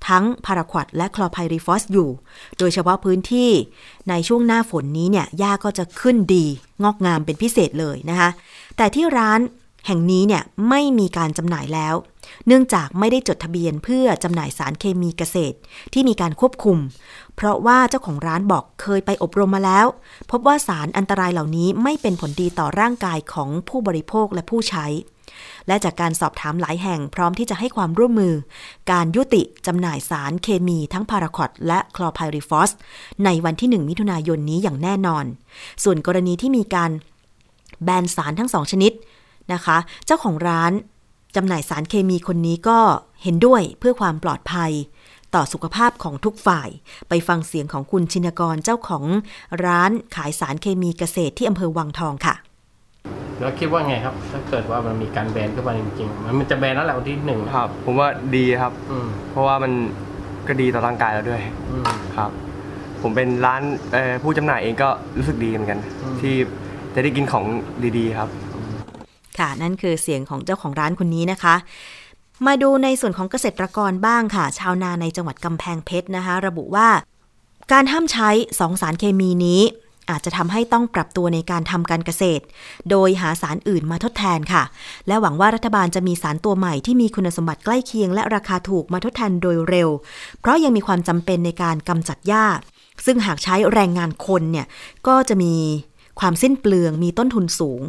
[0.08, 2.08] ทั้งพาราควดและคลอไพริฟอสอยู่
[2.58, 3.50] โดยเฉพาะพื้นที่
[4.08, 6.44] ในช่วงหน้าฝนนี้เนี่ยหญ้าก็จะขึ้นดี
[6.82, 8.30] งอกงามเป็นพิเศษเลยนะคะ
[8.76, 9.40] แต่ที่ร้าน
[9.88, 11.94] แห่งนี้เนี่ยไม่มีการจำหน่ายแล้ว
[12.46, 15.56] เนื่องจากไม่ได้จดทะเบียนเพื่อจำหน่ายสารเคมีเกษตร
[15.92, 16.78] ที่มีการควบคุม
[17.36, 19.86] เพราะว่าเจ้าของร้านบอกเคยไปอบรมมาแล้ว
[20.30, 24.86] พบว่าสารอันตรายเหล่านี้ไม่เป็นผลดีต่อร่างกายของผู้บริโภคและผู้ใช้
[25.66, 28.34] และจากการสอบถามหลายแห่งพร้อมที่จะให้ความร่วมมือ
[28.92, 32.70] การยุติจำหน่ายสารเคมีทั้งพาราคอดและคลอไพริฟอส
[33.24, 35.24] ในวันที่ 1 มิถุนายนนี้อย่างแน่นอน
[35.84, 36.90] ส่วนกรณีที่มีการ
[37.84, 38.92] แบนสารทั้งสองชนิด
[39.52, 40.72] นะคะ เจ้าของร้าน
[41.36, 42.78] จำหน่ายสารเคมีคนนี้ก็
[43.22, 44.72] เห็นด้วยเพื่อความปลอดภัย
[45.34, 46.68] ต่อสุขภาพของทุกฝ่าย
[47.08, 49.04] ไปฟังเสียงของคุณชินกรเจ้าของ
[49.64, 52.34] ร้านขายสารเคมีเกษตรที่อำเภอวังทองค่ะ
[53.38, 59.72] แล้วคิดว่าไงครับ ถ้าเกิดว่ามันมีการแบนขึ้นมาจริงๆ มันจะแบนแล้วแหละวันที่หนึ่งครับ ผมว่าดีครับอืมเพราะว่ามัน
[60.48, 61.84] ก็ดีต่อร่างกายเราด้วยอืม
[62.16, 62.30] ครับ
[63.02, 66.34] ผมเป็นร้านเอ่อผู้จำหน่ายเองก็รู้สึกดีเหมือนกันอืมที่
[66.94, 67.44] จะได้กินของ
[67.98, 68.28] ดีๆ ครับ
[69.40, 71.54] ค่ะ นั่นคือเสียงของเจ้าของร้านคนนี้นะคะ
[72.46, 76.88] มาดูในส่วนของเกษตรกรบ้างค่ะ ชาวนาในจังหวัดกำแพงเพชรนะคะ ระบุว่า
[77.72, 79.62] การห้ามใช้สองสารเคมีนี้
[80.10, 82.42] อาจจะทำให้ต้องปรับตัวในการทำการเกษตร
[82.90, 84.62] โดยหาสารอื่นมาทดแทนค่ะ
[85.06, 89.88] และหวังว่ารัฐบาลจะมีสารตัวใหม่ที่มีคุณสมบัติใกล้เคียงและราคาถูกมาทดแทนโดยเร็ว
[90.40, 92.46] เพราะยังมีความจำเป็นในการกำจัดหญ้า
[93.04, 94.66] ซึ่งหากใช้แรงงานคนเนี่ย
[95.06, 95.54] ก็จะมี
[96.20, 97.82] ความสิ้นเปลืองมีต้นทุนสูง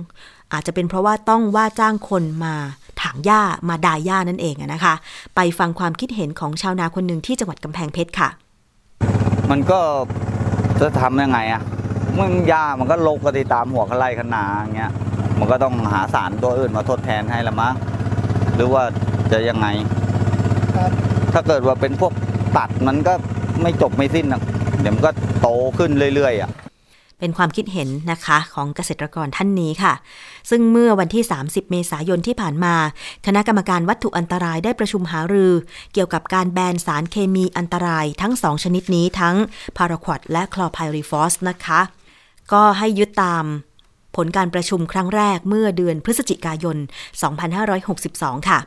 [0.53, 2.53] อาจจะเป็นเพราะว่าต้องว่าจ้างคนมา
[3.01, 4.93] ถางหญ้ามาดายหญ้านั่นเองนะคะ
[5.35, 8.29] ไปฟังความคิดเห็นของชาวนาคนหนึ่งที่จังหวัดกำแพงเพชรค่ะ
[9.49, 9.79] มันก็
[10.81, 11.61] จะทำยังไงอะ
[12.17, 14.91] มึงยามันก็ลกกติตามหัวกระไลขนาอย่างเงี้ย
[15.39, 17.73] มันก็ต้องหาสารตัวอื่นมาทดแทนให้ละมั้ง
[18.55, 18.83] หรือว่า
[19.31, 19.67] จะยังไง
[21.33, 22.13] ถ้าเกิดว่าเป็นพวก
[22.57, 23.13] ตัดมันก็
[23.61, 24.41] ไม่จบไม่สิ้นนะ
[24.81, 26.49] เดี๋ยวมันก็โตขึ้นเรื่อยๆอะ
[27.19, 29.93] เป็นความคิดเห็นนะคะของเกษตรกรท่านนี้ค่ะ
[30.49, 32.75] ซึ่งเมื่อวันที่ 30 เมษายนที่ผ่านมา
[33.25, 35.53] คณะกรรมการวัตถุอันตรายได้ประชุมหารือ
[35.93, 39.35] เกี่ยวกับการแบนสารเคมีอันตรายทั้ง 2 ชนิดนี้ทั้ง
[39.77, 41.79] พาราควอดและคลอไพริฟอสนะคะ
[42.51, 43.45] ก็ให้ยึดตาม
[44.15, 46.77] ผลการประชุมครั้งแรกเมื่อเดือนพฤศจิกายน
[47.61, 48.59] 2562 ค่ะ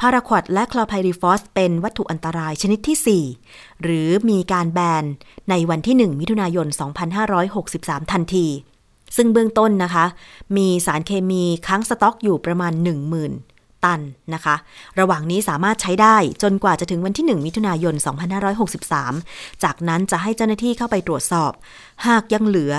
[0.00, 5.04] พาราควอดและคลอไพริฟอสเป็นวัตถุอันตรายชนิดที่ 4 หรือมีการแบน
[5.50, 6.66] ในวันที่ 1 มิถุนายน
[7.40, 8.46] 2563 ทันที
[9.16, 10.04] ซึ่งเบื้องต้นนะคะ
[10.56, 12.72] มีสารเคมีค้างสต็อกอยู่ประมาณ
[13.28, 14.00] 10,000 ตัน
[14.34, 14.56] นะคะ
[15.00, 17.94] ระหว่างนี้สามารถใช้ได้จนกว่าจะถึงวันที่ 1 มิถุนายน
[18.78, 21.52] 2563 จากนั้นจะให้เจ้าหน้าที่เข้าไปตรวจสอบ
[22.06, 22.72] หากยังเหลือ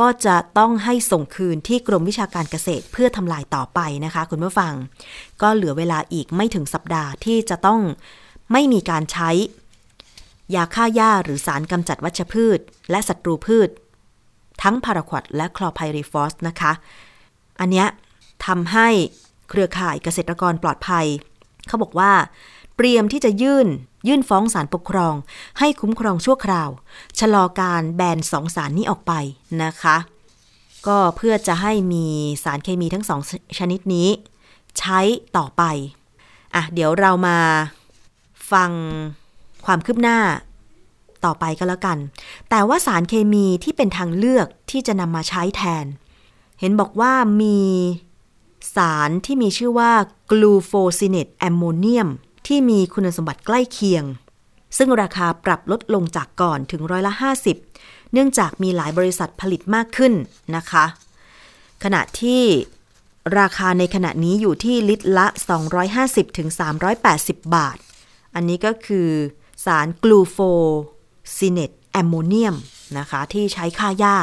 [0.00, 4.72] ก็จะต้องให้ส่งคืนที่กรมวิชาการเกษตรเพื่อทำลายต่อไปนะคะ คุณผู้ฟัง
[5.42, 7.80] ก็เหลือเวลาอีกไม่ถึงสัปดาห์ที่จะต้อง
[8.52, 9.30] ไม่มีการใช้
[10.54, 12.58] ยาฆ่าหญ้าหรือสารกำจัดวัชพืช
[12.90, 13.68] และศัตรูพืช
[14.62, 16.72] ทั้งพาราควดและคลอไพริฟอสนะคะ
[17.60, 17.88] อันเนี้ย
[18.46, 18.88] ทำให้
[19.50, 21.06] เครือข่ายเกษตรกรปลอดภัย
[21.66, 22.12] เขาบอกว่า
[22.76, 23.66] เตรียมที่จะยื่น
[24.06, 25.14] ยื่นฟ้องศาลปกครอง
[25.58, 26.70] ให้คุ้มครองชั่วคราว
[27.18, 29.12] ชะลอการแบนสองสารนี้ออกไป
[29.62, 29.96] นะคะ
[30.86, 32.06] ก็เพื่อจะให้มี
[32.44, 33.20] สารเคมีทั้งสอง
[33.58, 34.08] ชนิดนี้
[34.78, 35.00] ใช้
[35.36, 35.62] ต่อไป
[36.54, 37.38] อะ เดี๋ยวเรามา
[38.52, 38.70] ฟัง
[39.64, 40.18] ความคืบหน้า
[41.24, 41.98] ต่อไปก็แล้วกัน
[42.50, 45.86] แต่ว่าสารเคมีที่เป็นทางเลือกที่จะนำมาใช้แทน
[46.60, 47.60] เห็นบอกว่ามี
[48.76, 49.92] สารที่มีชื่อว่า
[50.30, 52.08] กลูโฟซินเนตแอมโมเนียม
[52.46, 54.04] ที่มีคุณสมบัติใกล้เคียง
[54.76, 57.12] ซึ่งราคาปรับลดลงจากก่อนถึงร้อยละ
[57.62, 60.12] 50 เนื่องจากมีหลายบริษัทผลิตมากขึ้น
[60.56, 60.84] นะคะ
[61.84, 62.42] ขณะที่
[63.38, 65.26] ราคาในขณะนี้อยู่ที่ลิตรละ
[65.82, 66.48] 250ถึง
[67.02, 67.76] 380 บาท
[68.34, 69.08] อันนี้ก็คือ
[69.64, 70.38] สารกลูโฟ
[71.36, 72.56] ซินเนตแอมโมเนียม
[72.98, 74.16] นะคะ ที่ใช้ฆ่าหญ้า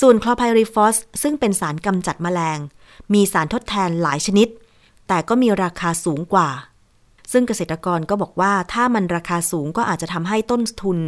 [0.00, 2.58] ส่วนคลอร์ไพริฟอสซึ่งเป็นสารกำจัดแมลง
[3.14, 4.48] มีสารทดแทนหลายชนิด
[5.08, 6.48] แต่ก็มีราคาสูงกว่า
[7.32, 10.98] ซึ่งเกษตรกรก็บอกว่าถ้ามันราคาสูงก็อาจจะทำให้ต้นทุน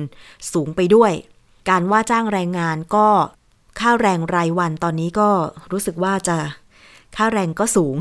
[0.53, 1.13] สูงไปด้วย
[1.69, 3.09] การว่าจ้างแรงงานก็
[3.81, 5.29] ค่าแรงรายวันตอนนี้ก็
[5.73, 6.37] รู้สึกว่าจะ
[7.17, 7.97] ค่าแรงก็สูง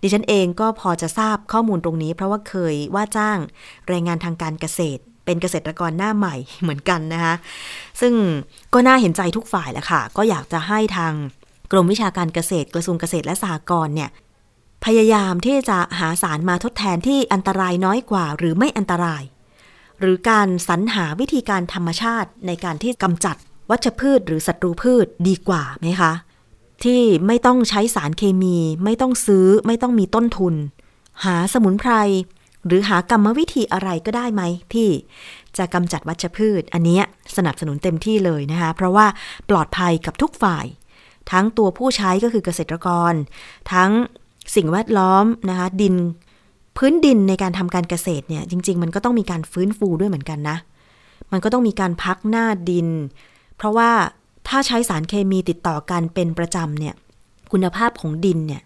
[0.00, 3.38] ดิฉันเองก็พอจะทราบข้อมูลตรงนี้ เพราะว่าเคยว่าจ้าง
[3.88, 7.34] แรงงานทางการเกษตร เป็นเกษตรกรหน้าใหม่เหมือนกันนะคะ
[8.00, 8.14] ซึ่ง
[8.74, 11.12] ก็น่าเห็นใจทุกฝ่ายแหละค่ะ ก็อยากจะให้ทาง
[11.72, 14.10] กรมวิชาการเกษตรกระทรวงเกษตรและสหกรณ์เนี่ย
[14.84, 19.22] พยายามที่จะหาสารมาทดแทนที่อันตรายน้อยกว่าหรือไม่อันตราย
[20.00, 23.36] หรือการสรรหาวิธีการธรรมชาติในการที่กำจัด
[23.70, 26.12] วัชพืชหรือศัตรูพืชดีกว่าไหมคะ
[26.84, 30.54] ที่ไม่ต้องใช้สารเคมี ไม่ต้องซื้อ ไม่ต้องมีต้นทุน
[31.24, 31.92] หาสมุนไพร
[32.66, 34.42] หรือหากรรมวิธีอะไรก็ได้ไหม
[34.74, 34.88] ที่
[35.58, 37.00] จะกำจัดวัชพืช อันนี้
[37.36, 39.06] สนับสนุนเต็มที่เลยนะคะ เพราะว่า
[39.50, 40.66] ปลอดภัยกับทุกฝ่าย
[41.30, 43.12] ทั้งตัวผู้ใช้ก็คือเกษตรกร
[43.72, 43.90] ทั้ง
[44.56, 45.94] สิ่งแวดล้อมนะคะ ดิน
[46.76, 50.56] พื้นดินในการทำการเกษตรเนี่ยจริง ๆ มันก็ต้องมีการฟื้นฟูด้วยเหมือนกันนะ
[51.32, 52.88] มันก็ต้องมีการพักหน้าดิน
[53.56, 53.90] เพราะว่า
[54.48, 56.94] ถ้าใช้สารเคมีติดต่อกันเป็นประจำเนี่ย
[57.52, 58.62] คุณภาพของดินเนี่ย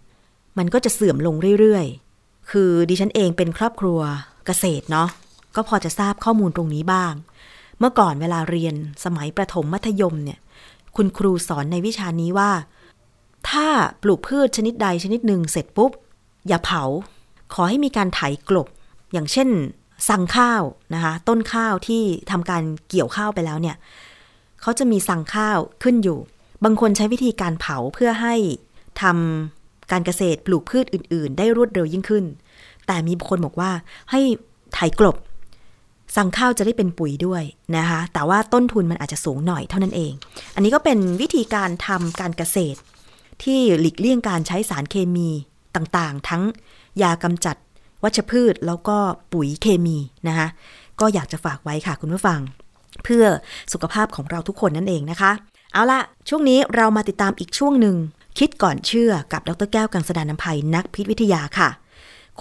[0.57, 3.99] มันก็จะเสื่อมลงเรื่อยๆ คือดิฉันเองเป็นครอบครัว
[4.45, 5.09] เกษตรเนาะ
[5.55, 7.13] ก็พอจะทราบข้อมูลตรงนี้บ้าง
[7.79, 10.39] เมื่อก่อนเวลาเรียนสมัยประถมมัธยมเนี่ย
[10.95, 12.51] คุณครูสอนในวิชานี้ว่า
[13.49, 13.67] ถ้า
[14.03, 15.91] ปลูกพืชชนิดใดชนิดหนึ่งเสร็จปุ๊บ
[16.47, 16.83] อย่าเผา
[17.53, 18.67] ขอให้มีการไถกลบ
[19.13, 19.49] อย่างเช่น
[20.09, 22.01] สั่งข้าวนะคะต้นข้าวที่
[22.31, 23.75] ทำการเกี่ยวข้าวไปแล้วเนี่ย
[24.61, 26.19] เขาจะมีสั่งข้าวขึ้นอยู่
[26.63, 28.35] บางคนใช้วิธีการเผาเพื่อให้
[29.01, 32.25] ทำการเกษตรปลูกพืชอื่น ๆ ได้รวดเร็วยิ่งขึ้น
[32.87, 33.71] แต่มีคนบอกว่า
[34.11, 34.21] ให้
[34.73, 35.15] ไถกลบ
[36.15, 37.43] สั่งข้าวจะได้เป็นปุ๋ยด้วย
[37.77, 40.13] นะคะ แต่ว่าต้นทุนมันอาจจะสูงหน่อยเท่านั้นเอง
[40.55, 42.79] อันนี้ก็เป็นวิธีการทำการเกษตร
[43.43, 45.29] ที่หลีกเลี่ยงการใช้สารเคมี
[45.75, 46.43] ต่างๆ ทั้ง
[47.01, 47.55] ยากำจัด
[48.03, 48.97] วัชพืชแล้วก็
[49.33, 50.47] ปุ๋ยเคมีนะคะ
[50.99, 52.39] ก็อยากจะฝากไว้ค่ะคุณผู้ฟัง
[53.03, 53.25] เพื่อ
[53.73, 55.31] สุขภาพของเราทุกคนนั่นเองนะคะ
[55.73, 57.95] เอาละช่วงนี้เรามาติดตามอีกช่วงหนึ่ง
[58.39, 61.69] คิดก่อนเชื่อกับดรแก้วกังสดานนภัยนักพิษวิทยาค่ะ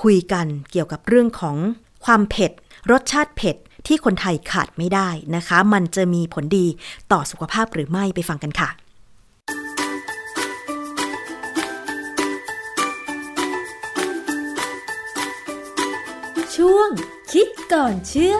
[0.02, 1.57] คุยกันเกี่ยวกับเรื่องของ
[2.05, 2.52] ความเผ็ด
[2.90, 6.66] รสชาติเผ็ดที่คนไทยขาดไม่ได้นะคะ มันจะมีผลดี
[7.12, 8.68] ต่อสุขภาพหรือไม่ไปฟังกันค่ะ
[16.62, 16.90] ช่วง
[17.33, 18.37] คิดก่อนเชื่อ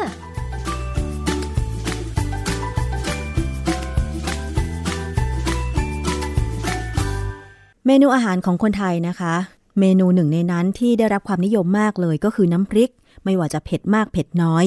[7.87, 9.35] เมนูอาหารของคนไทยนะคะ
[9.81, 12.91] เมนูหนึ่งในนั้นที่ได้รับความนิยมมากเลยก็คือน้ำพริก
[13.25, 14.65] ไม่ว่าจะเผ็ดมากเผ็ดน้อย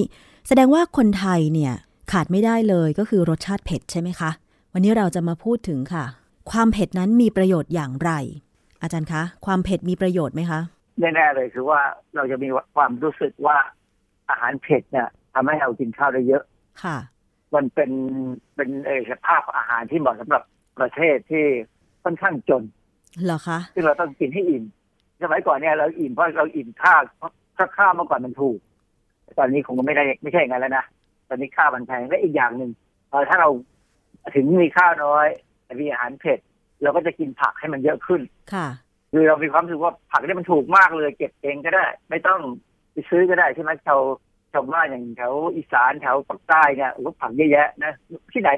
[0.47, 1.73] แสดงว่าคนไทยเนี่ย
[2.11, 4.29] ขาดไม่ได้เลยก็คือรสชาติเผ็ดใช่ไหมคะ
[4.73, 6.05] วันนี้เราจะมาพูดถึงค่ะ
[6.51, 8.11] ความเผ็ดนั้นมีประโยชน์อย่างไร
[8.81, 10.59] อาจารย์คะ ความเผ็ดมีประโยชน์ไหมคะ
[10.99, 11.81] แน่ๆเลยคือว่า
[12.15, 13.57] เราจะมีความรู้สึกว่า
[14.29, 16.43] อาหารเผ็ดเนี่ยทำให้เรากินข้าวได้เยอะ
[16.83, 16.97] ค่ะ
[17.55, 17.91] มันเป็น
[18.55, 20.43] เป็นเอกภาพอาหารที่เหมาะสำหรับ
[20.79, 21.45] ประเทศที่
[22.03, 22.63] ค่อนข้างจน
[23.25, 24.63] เหรอคะซึ่งเราต้องกินให้อิ่ม
[25.21, 28.59] สมัยก่อนเนี่ยเราอิ่มเพราะเราอิ่มข้าวเพราะถ้าข้าวเมื่อก่อนมันถูก
[29.23, 30.85] แต่ตอนนี้คงไม่ได้ไม่ใช่อย่างนั้นแล้วนะ
[31.29, 32.71] ตอนนี้ข้าวมันแพงและอีกอย่างหนึ่ง
[33.09, 33.49] เออถ้าเรา
[34.35, 35.27] ถึงมีข้าวน้อย
[35.65, 36.39] แต่มีอาหารเผ็ด
[36.81, 38.21] เราก็จะกินผักให้มันเยอะขึ้น
[38.53, 38.67] ค่ะ
[39.17, 42.39] คือเรามีความรู้สึกว่าผักเนี่ยมันถูกมากเลยเก็บเองก็ได้ ไม่ต้อง
[42.91, 43.99] ไปซื้อก็ได้ใช่ไหมชาว
[44.53, 47.93] ชาวบ้านอย่างแถวอีสานแถวภาคใต้เนี่ยโอ้โหผักเยอะแยะนะ
[48.31, 48.49] ที่ไหน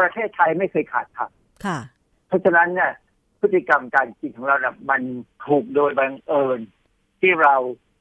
[0.00, 1.30] ประเทศไทยไม่เคยขาดผัก
[1.64, 1.78] ค่ะ
[2.28, 2.92] เพราะฉะนั้นเนี่ย
[3.40, 5.02] พฤติกรรมการกินของเราเนี่ยมัน
[5.46, 6.60] ถูกโดยบังเอิญ
[7.20, 7.54] ที่เรา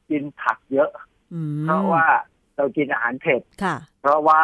[0.10, 0.91] กินผักเยอะ
[1.34, 2.06] อืมเพราะว่า
[2.58, 4.41] เรากินอาหารเผ็ดค่ะ เพราะว่า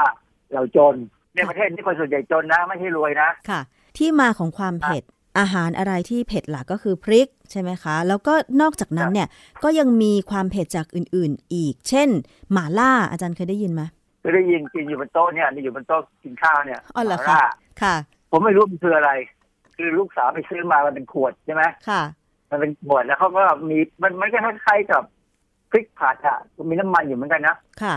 [0.53, 0.95] เราจน
[1.35, 3.61] ในประเทศนี้คนส่วนใหญ่จนนะ ไม่ใช่รวยนะค่ะ
[3.97, 5.03] ที่มาของความเผ็ด
[5.39, 9.27] อาหารอะไรที่เผ็ดหลักก็คือพริกใช่ไหมคะ แล้วก็นอกจากนั้นเนี่ย
[9.63, 12.09] ก็ยังมีความเผ็ดจากอื่นๆ อีก เช่น
[12.51, 13.81] หม่าล่าอาจารย์เคยได้ยินไหม
[14.23, 17.43] ก็ได้ยินกินอยู่บนโต๊ะเนี่ยนี่อยู่บนโต๊ะกินข้าวเนี่ยอ๋อเหรอหคะม่าล่า
[17.81, 17.95] ค่ะ
[18.31, 19.11] ผมไม่รู้มันคืออะไร
[19.75, 22.01] คือลูกสาวไปซื้อมามันเป็นขวดใช่ไหมค่ะ
[22.49, 25.03] มันเป็นขวดแล้วเขาก็มีมันมันก็คล้ายๆกับ
[25.71, 27.95] พริกผัดอะมันมีน้ำมันอยู่เหมือนกันนะค่ะ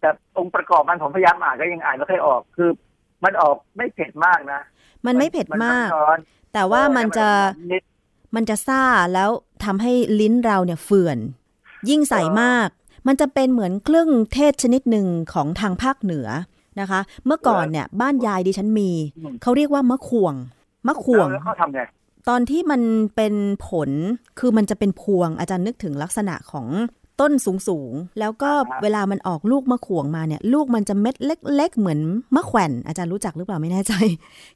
[0.00, 2.70] แต่องค์ประกอบมันผมพยายามอ่านก็ยังอ่านไม่ค่อยออกคือ
[3.24, 4.60] มันออกไม่เผ็ดมากนะ
[5.06, 6.18] มันไม่เผ็ดมากร้อน
[6.54, 7.28] แต่ว่ามันจะ
[7.72, 7.82] นิด
[8.34, 8.82] มันจะซ่า
[9.14, 9.30] แล้ว
[9.64, 11.18] ทำให้ลิ้นเราเนี่ยเฟื่อน
[11.88, 12.68] ยิ่งใส่มาก
[13.06, 16.28] มันจะเป็นเหมือนเครื่องเทศชนิดหนึ่งของทางภาคเหนือ
[16.80, 18.90] นะคะ เมื่อก่อนเนี่ย บ้านยายดิฉันมี
[19.42, 20.34] เขาเรียกว่ามะขวง
[20.86, 21.80] มะขวงแล้วเขาทำไง
[22.28, 22.82] ตอนที่มัน
[23.16, 23.34] เป็น
[23.66, 23.90] ผล
[24.38, 26.66] คือมันจะเป็นพวงอาจารย์นึกถึงลักษณะของ
[27.20, 27.32] ต้น
[27.68, 28.50] สูงๆแล้วก็
[28.82, 32.00] เวลามันออกลูกมะขวงมาเนี่ย ลูกมันจะเม็ดเล็ก ๆ เหมือน
[32.36, 33.92] มะแขวนอาจารย์รู้จักหรือเปล่าไม่แน่ใจ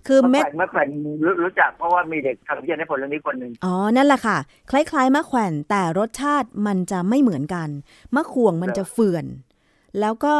[0.06, 0.88] คือเม็ดเมื่อแขวน
[1.24, 4.38] รู้รู้จักเพราะว่ามีเด็กทำวิทยาในผลเรื่องนี้คนหนึ่งอ๋อนั่นแหละค่ะ
[4.70, 7.68] คล้าย ๆมะแขวนแต่รสชาติมันจะไม่เหมือนกัน
[8.14, 9.24] มะขวงมันจะเฟื่อน
[10.00, 10.34] แล้วก็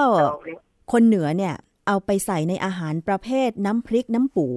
[0.92, 1.54] คนเหนือเนี่ย
[1.86, 4.48] เอาไปใส่ในอาหารประเภทน้ำพริกน้ำปู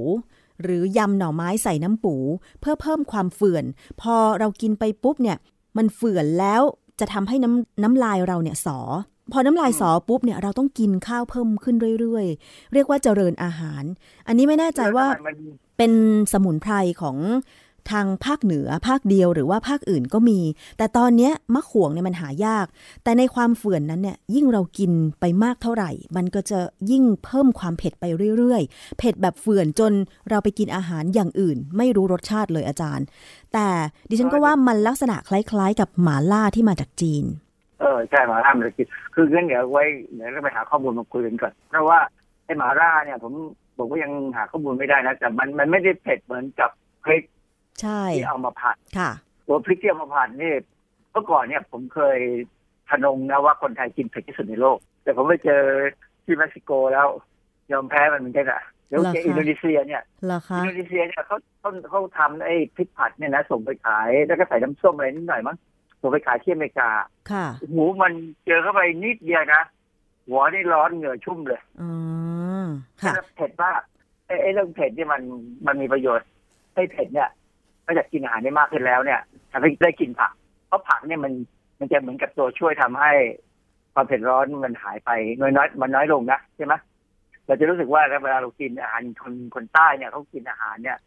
[0.61, 2.15] หรือยำหน่อไม้ใส่น้ำปู
[2.59, 3.65] เพื่อเพิ่มความเฟื่อน
[4.01, 5.37] พอเรากินไปปุ๊บเนี่ย
[5.77, 6.61] มันเฟื่อนแล้ว
[7.01, 8.79] จะทำให้น้ำน้ำลายเราเนี่ยสอ
[9.31, 13.83] พอน้ำลายสอปุ๊บเนี่ยเราต้องกินข้าวเพิ่มขึ้นเรื่อยๆ เรียกว่าเจริญอาหาร
[14.27, 15.35] อันนี้ไม่แน่ใจว่ามัน
[15.77, 15.91] เป็น
[16.33, 17.17] สมุนไพรของ
[17.91, 20.39] ทางภาคเหนือภาคเดียวหรือว่าภาคอื่นก็มี
[20.77, 22.65] แต่ตอนนี้มะขวงเนี่ยมันหายาก
[23.03, 26.59] แต่ในความเฟื่อนนั้นเนี่ยยิ่งเรากินไปมากเท่าไหร่ มันก็จะ
[26.91, 28.05] ยิ่งเพิ่มความเผ็ดไป
[28.37, 29.93] เรื่อยๆ เผ็ดแบบเฟื่อนจน
[30.29, 33.05] เราไปกินอาหารอย่างอื่น ไม่รู้รสชาติเลยอาจารย์
[33.53, 33.67] แต่
[34.09, 37.25] ดิฉันก็ว่ามันลักษณะคล้ายๆ กับหมาล่าที่มาจากจีน
[37.81, 41.99] เออใช่หมาล่ามันจะกินคืองั้นเดี๋ยวไว้เดี๋ยวเราไปหาข้อมูลมาคุยกันก่อนเพราะว่า
[42.45, 43.33] ไอ้หมาล่าเนี่ยผม
[43.77, 46.69] ผมก็ยังหาข้อมูลไม่ได้นะแต่มันมันไม่ได้เผ็ดเหมือนกับ
[47.03, 47.23] พริก
[47.81, 49.11] ใช่ที่เอามาผัดค่ะ
[49.47, 50.53] ตัวพริกที่เอามาผัดนี่
[51.11, 52.19] เมื่อก่อนเนี่ยผมเคย
[52.89, 55.61] ทะนงนะว่าคนไทยกินเผ็ดที่สุดในโลก แต่ผมไปเจอ
[56.25, 57.07] ที่เม็กซิโกแล้ว
[57.71, 65.57] ยอมแพ้มันเหมือนกันอะเดี๋ยวเหรอเจอคะอินโดนีเซียเนี่ยเหรอคะอินโดนีเซียเนี่ยเขาเขาเขาทำไอ้พริกผัดเนี่ยนะส่งไปขายแล้วก็ใส่น้ำส้มอะไรนิดหน่อยมั้ง
[66.01, 66.89] ส่งไปขายที่อเมริกา
[67.31, 68.13] ค่ะหมูมัน
[68.45, 69.61] เจอเข้าไปนิดเดียวนะ
[70.27, 71.91] หัวนี่ร้อนเหงื่อชุ่มเลยอ๋อ
[73.01, 73.81] ค่ะแล้วเผ็ดมาก
[74.25, 75.21] ไอ้ไอ้เรื่องเผ็ดเนี่ยมัน
[75.67, 76.27] มันมีประโยชน์
[76.73, 77.31] ไอ้เผ็ดเนี่ยน
[77.91, 79.19] อกจากกินอาหารได้มากขึ้นแล้วเนี่ย
[79.51, 80.31] ทำให้ได้กินผัก
[80.67, 81.33] เพราะผักเนี่ยมัน
[81.79, 83.11] มันจะเหมือนกับตัวช่วยทำให้
[83.93, 86.73] ความเผ็ดร้อนมันหายไปน้อยน้อยมันน้อยลงนะใช่ไหม
[87.45, 90.97] เราจะรู้สึกว่าเวลาเรากินอาหารคนคนใต้เนี่ยเขากินอาหารเนี่ย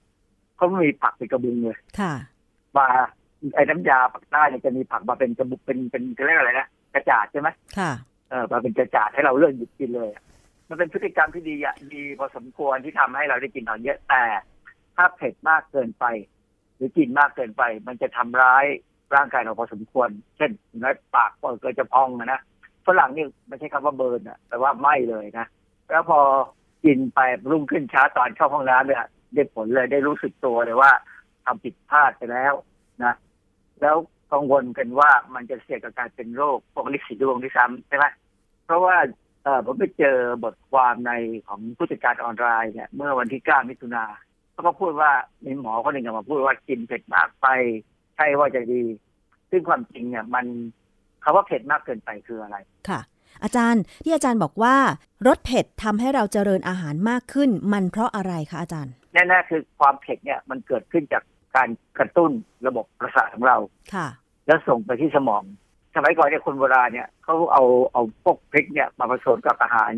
[0.57, 2.13] เขาไม่มีผักเป็นกระบุงเลยค่ะ
[2.77, 2.87] มา
[3.55, 7.91] ไอ้น้ำยาปักใต้เนี่ยจะมีผักมาเป็นกระบุกเป็นเป็นเขาเรียกอะไรนะกระจาดใช่ไหมค่ะ
[8.31, 10.23] เออมาเป็นกระจาดให้เราเลือกหยิบกินเลยอะ
[10.69, 14.23] มันเป็นพฤติกรรมที่ดีอะดีพอสมควรที่ทำให้เราได้กินของเยอะแต่
[14.97, 16.05] ถ้าเผ็ดมากเกินไป
[16.77, 18.65] หรือกินมากเกินไป มันจะทำร้าย
[19.15, 20.51] ร่างกายเราพอสมควร เช่น
[20.83, 22.41] น้อยปากเปิดเกิดจะพองอะนะ
[22.87, 25.47] ฝรั่งนี่ไม่ใช่คำว่าเบิร์นอะแต่ว่าไหม้เลยนะ
[25.91, 26.21] แล้วพอ
[26.85, 27.21] กินไป
[27.51, 29.05] รุ่งขึ้นช้าตอนเข้าห้องน้ำเนี่ย
[29.35, 30.91] ได้ผลเลยได้รู้สึกตัวเลยว่า
[31.45, 32.55] ทำผิดพลาดไปแล้ว
[33.05, 33.15] นะ
[33.81, 33.97] แล้ว
[34.33, 38.07] กังวลกันว่ามันจะเสี่ยงกับการเป็นโรคพวกลิสีดวงที่ซ้ำใช่ไหม
[38.65, 38.97] เพราะว่า
[39.45, 41.13] เออผมไปเจอบทความใน
[41.49, 44.05] ของผู้จัดการออนไลน์เนี่ยเมื่อวันที่ 9 มิถุนา
[44.55, 45.13] เขาก็พูดว่า
[45.45, 47.47] มีหมอคนหนึ่งออกมาพูดว่ากินเผ็ดมากไป
[48.17, 48.83] ใช่ว่าจะดี
[49.51, 50.47] ซึ่งความจริงเนี่ยมัน
[51.23, 52.57] คาว่าเผ็ดมากเกินไปคืออะไร
[52.89, 53.01] ค่ะ
[53.43, 54.75] อาจารย์ที่อาจารย์บอกว่า
[55.27, 61.23] รสเผ็ดทำให้เราเจริญอาหารมากขึ้น มันเพราะอะไรคะอาจารย์ แน่ๆคือความเผ็ดเนี่ยมันเกิดขึ้นจาก
[61.57, 62.31] การกระตุ้น
[62.67, 63.57] ระบบประสาทของเรา
[63.95, 64.09] ค่ะ
[64.47, 65.43] แล้วส่งไปที่สมอง
[65.97, 69.93] สมัยก่อนเนี่ยคนโบราณเนี่ยเขาเอาเอาพวกพริกเนี่ยมาผสมกับอาหาร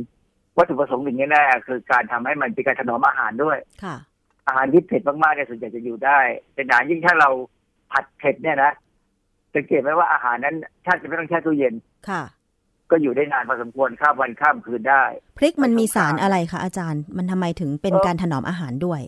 [0.56, 3.96] วัตถุประสงค์หนึ่งแน่ๆคือการทำให้มันเป็นการถนอมอาหารด้วยค่ะ
[4.46, 6.18] อาหารที่เผ็ดมากๆเนี่ยส่วนใหญ่จะอยู่ได้
[6.54, 7.30] แต่นานยิ่งถ้าเรา
[7.92, 8.72] ผัดเผ็ดเนี่ยนะ
[9.54, 11.74] สังเกตไหมว่าอาหารนั้นถ้าจะไม่ต้องแช่ตู้เย็น
[12.08, 12.22] ค่ะ
[12.90, 15.04] ก็อยู่ได้นานพอสมควรข้ามวันข้ามคืนได้
[15.38, 19.00] พริกมันมีไม่ต้องสารการอะไรคะอาจารย์ มันทำไมถึงเป็นเอ่อการถนอมอาหารด้วย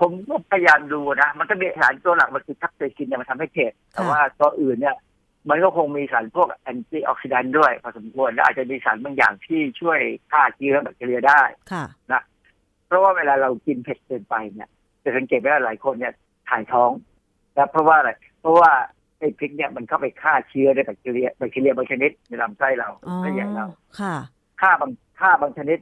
[0.00, 4.96] ผมก็พยายามดูนะมันก็มีสารตัวหลักมันคือทักเซคินเนี่ยมันทำให้เผ็ดแต่ค่ะว่าตัวอื่นเนี่ย
[5.48, 9.98] มันก็คงมีสารพวกแอนตี้ออกซิแดนต์ด้วยพอสมควรและอาจจะมีสารบางอย่างที่ช่วย
[10.30, 11.42] ฆ่าเชื้อแบคทีเรียได้
[11.72, 11.84] ค่ะ
[12.86, 14.68] เพราะว่าเวลาเรากินเผ็ดเกินไปเนี่ย
[15.06, 16.12] จะสังเกตว่าหลายคนเนี่ย
[16.48, 16.90] ถ่ายท้อง
[17.56, 18.70] นะเพราะว่าอะไรเพราะว่า
[19.18, 23.66] ไอ้พริกเนี่ยมันเข้าไปฆ่าเชื้อในแบคทีเรียแบคทีเรียบางชนิดในลำไส้เราอ๋อไส้ใหญ่เรา
[24.00, 24.14] ค่ะ
[24.60, 24.90] ฆ่าบาง
[25.20, 25.78] ฆ่าบางชนิด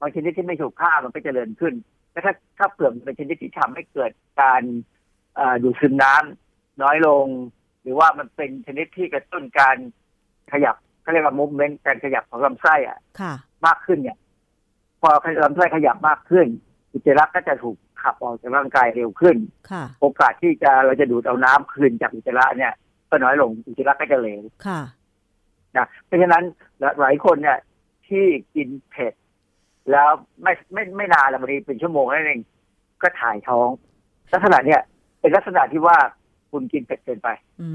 [0.00, 1.74] บางชนิดที่ไม่ถูกฆ่ามันก็จเจริญขึ้น
[2.10, 4.10] แต่ถ้าถ้าเปลือกมันเป็นชนิดที่ทำให้เกิด
[4.40, 4.62] การ
[5.34, 7.26] เอ่อดูดซึมน้ำน้อยลง
[7.82, 9.76] หรือว่ามันเป็นชนิดที่กระตุ้นการ
[10.52, 13.32] ขยับเขาเรียกว่ามุมเมนต์การขยับของลำไส้อะค่ะ
[13.66, 14.18] มากขึ้นเนี่ย
[15.00, 15.10] พอ
[15.44, 16.46] ลำไส้ขยับมากขึ้น
[16.92, 19.36] อุจจาระก็จะถูก ขับออกจากร่างกายเร็วขึ้น
[19.70, 22.72] ค่ะ โอกาสที่จะเราจะดูดเอาน้ำคืนจากอุจจาระเนี่ย
[23.10, 24.80] ก็น้อยลงอุจจาระก็จะเหลวค่ะ
[25.76, 26.44] นะเพราะฉะนั้น
[27.00, 27.58] หลายคนเนี่ย
[28.08, 28.24] ที่
[28.54, 29.14] กินเผ็ด
[29.90, 30.08] แล้ว
[30.42, 32.40] ไม่ไม่ไม่นานละบางทีเป็นชั่วโมงนั่นเอง
[33.02, 33.68] ก็ถ่ายท้อง
[34.32, 34.80] ลักษณะเนี่ย
[35.20, 35.96] เป็นลักษณะที่ว่า
[36.50, 37.28] คุณกินเผ็ดเกินไป
[37.62, 37.68] อื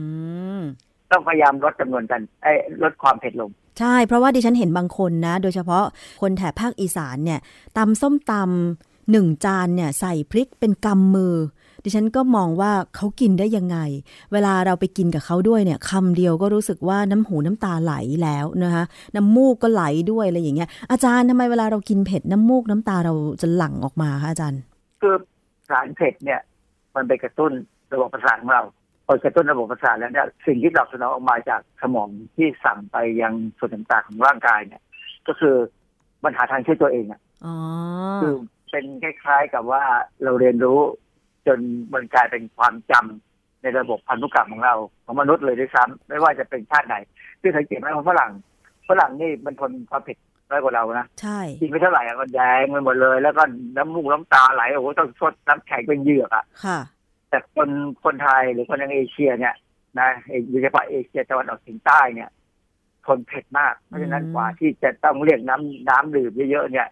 [0.59, 0.61] ม
[1.11, 2.53] ต้องพยายามลดจำนวนกันไอ้
[2.83, 3.49] ลดความเผ็ดลง
[3.79, 5.83] ใช่ เพราะว่าดิฉันเห็นบางคนนะ โดยเฉพาะ
[6.21, 7.39] คนแถบภาคอีสานเนี่ย
[7.77, 11.35] ตำส้มตำ หนึ่งจานเนี่ยใส่พริกเป็นกำมือ
[11.83, 13.77] ดิฉันก็มองว่าเขากินได้ยังไง
[14.33, 17.93] เวลาเราไปกินกับเขาด้วยเนี่ยคำเดียวก็รู้สึกว่าน้ำหูน้ำตาไหล
[18.23, 18.83] แล้วนะคะ
[19.15, 24.61] น้ำมูกก็ไหลด้วยอะไรอย่างเงี้ยอาจารย์ทำไมเวลาเรากินเผ็ดน้ำมูกน้ำตาเราจะหลั่งออกมาคะอาจารย์
[25.01, 25.15] คือ
[25.69, 26.41] สารเผ็ดเนี่ย
[26.95, 27.51] มันไปกระตุ้น
[27.93, 28.63] ระบบประสาทของเรา
[29.05, 34.81] พอกระตุ้นระบบประสาทแล้วเนี่ยสิ่งที่ตอบสนองออกมาจากสมองที่สั่งไปยังส่วนต่างๆของร่างกายเนี่ย
[35.27, 35.55] ก็คือ
[36.23, 37.55] มันหาทางช่วยตัวเองอะอ๋อ
[38.21, 38.33] คือ
[38.73, 39.83] เป็นคล้าย ๆ กับว่า
[40.23, 40.79] เราเรียนรู้
[41.47, 41.59] จน
[41.93, 46.95] มันกลายเป็นความจำในระบบพันธุกรรมของเราของมนุษย์เลยด้วยซ้ำไม่ว่าจะเป็นชาติไหน
[47.41, 48.31] คือสังเกตไหมว่าฝรั่ง
[48.89, 50.17] ฝรั่งนี่มันทนความเผ็ด
[50.49, 53.43] น้อยกว่าเรานะใช่กินไปเท่าไหร่อะก็แดงไปหมดเลย แล้วก็
[53.75, 56.79] น้ำมูกน้ำตาไหลโอ้โหต้องชดน้ำแข็งเป็นเหยือกอะค่ะ
[57.29, 57.69] แต่คน
[58.03, 59.55] คนไทยหรือคนในเอเชียเนี่ย
[59.99, 60.09] นะ
[60.49, 62.29] โดยเฉพาะเอเชียตะวันออกเฉียงใต้เนี่ย
[63.05, 66.87] ทนเผ็ดมากเพราะฉะนั้นอืมกว่าที่จะต้องเรียกน้ำน้ำดื่มเยอะๆเนี่ย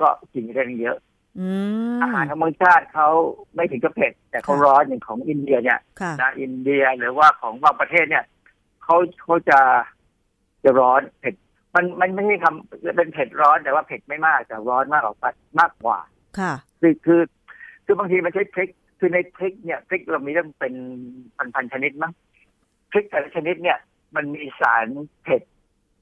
[0.00, 0.96] ก็กินได้เยอะ
[1.38, 1.46] อื
[1.96, 3.08] มอาหารของบางชาติเขา
[3.54, 8.24] ไม่ถึงกับเผ็ด แต่เขาค่ะร้อนอย่างของอินเดียเนี่ยค่ะนะอินเดียหรือว่าของบางประเทศเนี่ย
[8.84, 9.60] เขาเขาจะ
[10.64, 11.34] จะร้อนเผ็ด
[11.74, 15.98] มันมันไม่ใช่คำเป็นเผ็ดร้อนแต่ว่าเผ็ดไม่มากแต่ร้อนมากกว่ามากกว่า
[16.38, 17.20] ค่ะคือคือ
[17.84, 20.74] คือบางทีมันใช้พริกคือในพริกเนี่ยพริกเรามีตั้งเป็น
[21.54, 22.12] พันๆชนิดมั้ง
[22.92, 23.78] พริกแต่ละชนิดเนี่ย
[24.14, 24.86] มันมีสาร
[25.24, 25.42] เผ็ด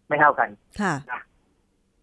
[0.07, 0.49] ไม่เท่ากัน
[0.81, 0.95] ค่ะ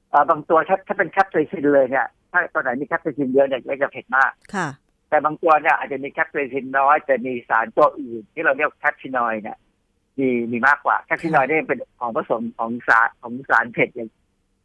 [0.10, 4.68] เอ่อบางตัวถ้าถ้าเป็นแคปไซซินเลยเนี่ย ถ้าตัวไหนมีแคปไซซินเยอะเนี่ยก็จะเผ็ดมากค่ะ
[5.10, 9.58] แต่บางตัวเนี่ยอาจจะมีแคปไซซินน้อยแต่มีสารตัวอื่น ที่เราเรียก capsinoid เนี่ย
[10.20, 14.10] มีมีมากกว่าแคปซินอยด์เนี่ยเป็นของผสมของสารของสารเผ็ดอย่าง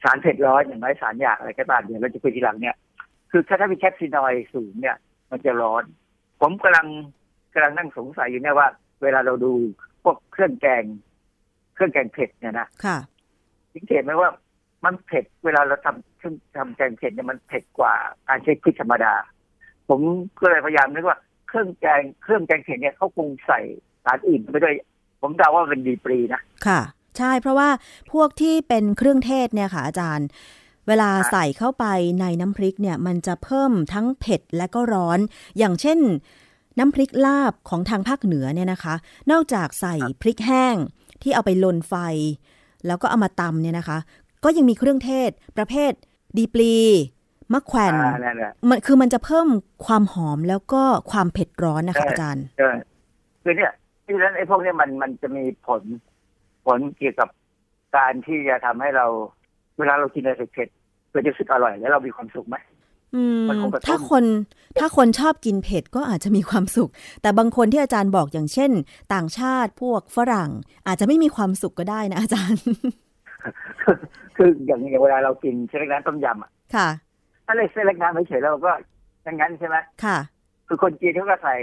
[0.03, 2.77] สารเผ็ดร้อนอย่างไรสารหยากอะไรก็ตามเดี๋ยวเราจะคุยทีหลังเนี่ย
[3.31, 4.97] คือถ้าถ้ามีแคปซินอยด์สูงเนี่ย
[5.31, 5.85] มันจะร้อน
[6.41, 6.87] ผมกำลัง
[7.55, 8.69] กำลังนั่งสงสัยอยู่เนี่ยว่า
[9.03, 9.53] เวลาเราดู
[10.03, 10.85] พวกเครื่องแกง
[11.75, 12.99] เครื่องแกงเผ็ดเนี่ยนะค่ะ
[13.75, 14.31] สังเกตไหมว่า
[14.85, 17.95] มันเผ็ดเวลาเราทำเครื่องทำแกงเผ็ดเนี่ยมันเผ็ดกว่า
[18.29, 19.15] การใช้พริกธรรมดา
[19.89, 20.01] ผม
[20.41, 21.19] ก็เลยพยายามนึกว่า
[21.49, 23.61] เครื่องแกงเครื่องแกงเผ็ดเนี่ยเขาคงใส่
[24.05, 24.75] สารอื่นไปด้วย
[25.21, 26.81] ผมเดาว่าเป็นดีปรีนะค่ะ
[27.19, 27.69] ใช่เพราะว่า
[28.13, 30.29] พวกที่เป็นเครื่องเทศเนี่ยค่ะอาจารย์
[30.89, 31.87] เวลาใส่เข้าไป
[32.21, 35.19] ในน้ำพริกเนี่ย มันจะเพิ่มทั้งเผ็ดและก็ร้อน
[35.59, 35.99] อย่างเช่น
[36.79, 38.95] น้ำพริกลาบของทางภาคเหนือเนี่ยนะคะ
[39.31, 40.77] นอกจากใส่พริกแห้ง
[41.23, 41.95] ที่เอาไปลนไฟ
[42.87, 43.99] แล้วก็เอามาตำเนี่ยนะคะ
[44.45, 45.93] ก็ยังมีเครื่องเทศ ประเภท
[46.37, 46.75] ดีปลี
[47.53, 49.47] มะแขวนอ่านั่นแหละมันคือมันจะเพิ่ม
[49.87, 52.77] ความหอมแล้วก็ความเผ็ดร้อนนะคะใช่อาจารย์เออ
[53.43, 53.73] คือเนี่ย
[54.05, 55.83] ที่นั้นไอ้พวกเนี้มันมันจะมีผล
[56.67, 57.29] ผลเกี่ยวกับ
[57.97, 59.07] การที่จะทำให้เรา
[59.79, 62.57] เวลาเรากินอะไรเผ็ดๆเราจะรู้สึกอร่อยแล้วเรามีความสุขไหม
[63.15, 64.25] อืมมันคงกระตุ้นถ้าคน
[64.79, 66.91] ถ้าคนชอบกินเผ็ดก็อาจจะมีความสุข
[67.23, 68.71] แต่บางคนที่อาจารย์บอกอย่างเช่น
[69.15, 70.51] ต่างชาติพวกฝรั่ง
[70.87, 72.65] อาจจะไม่มีความสุขก็ได้นะอาจารย์
[74.37, 76.89] คืออย่างอย่างเวลาเรากินเส้นเล็กน้ำต้มยำอะค่ะ
[77.47, 78.73] ถ้าเล็กเส้นเล็กน้ำเฉยๆเราก็
[79.25, 80.19] อย่างนั้นใช่ไหมค่ะ
[80.69, 81.57] คือคนจีนเขาก็ใส่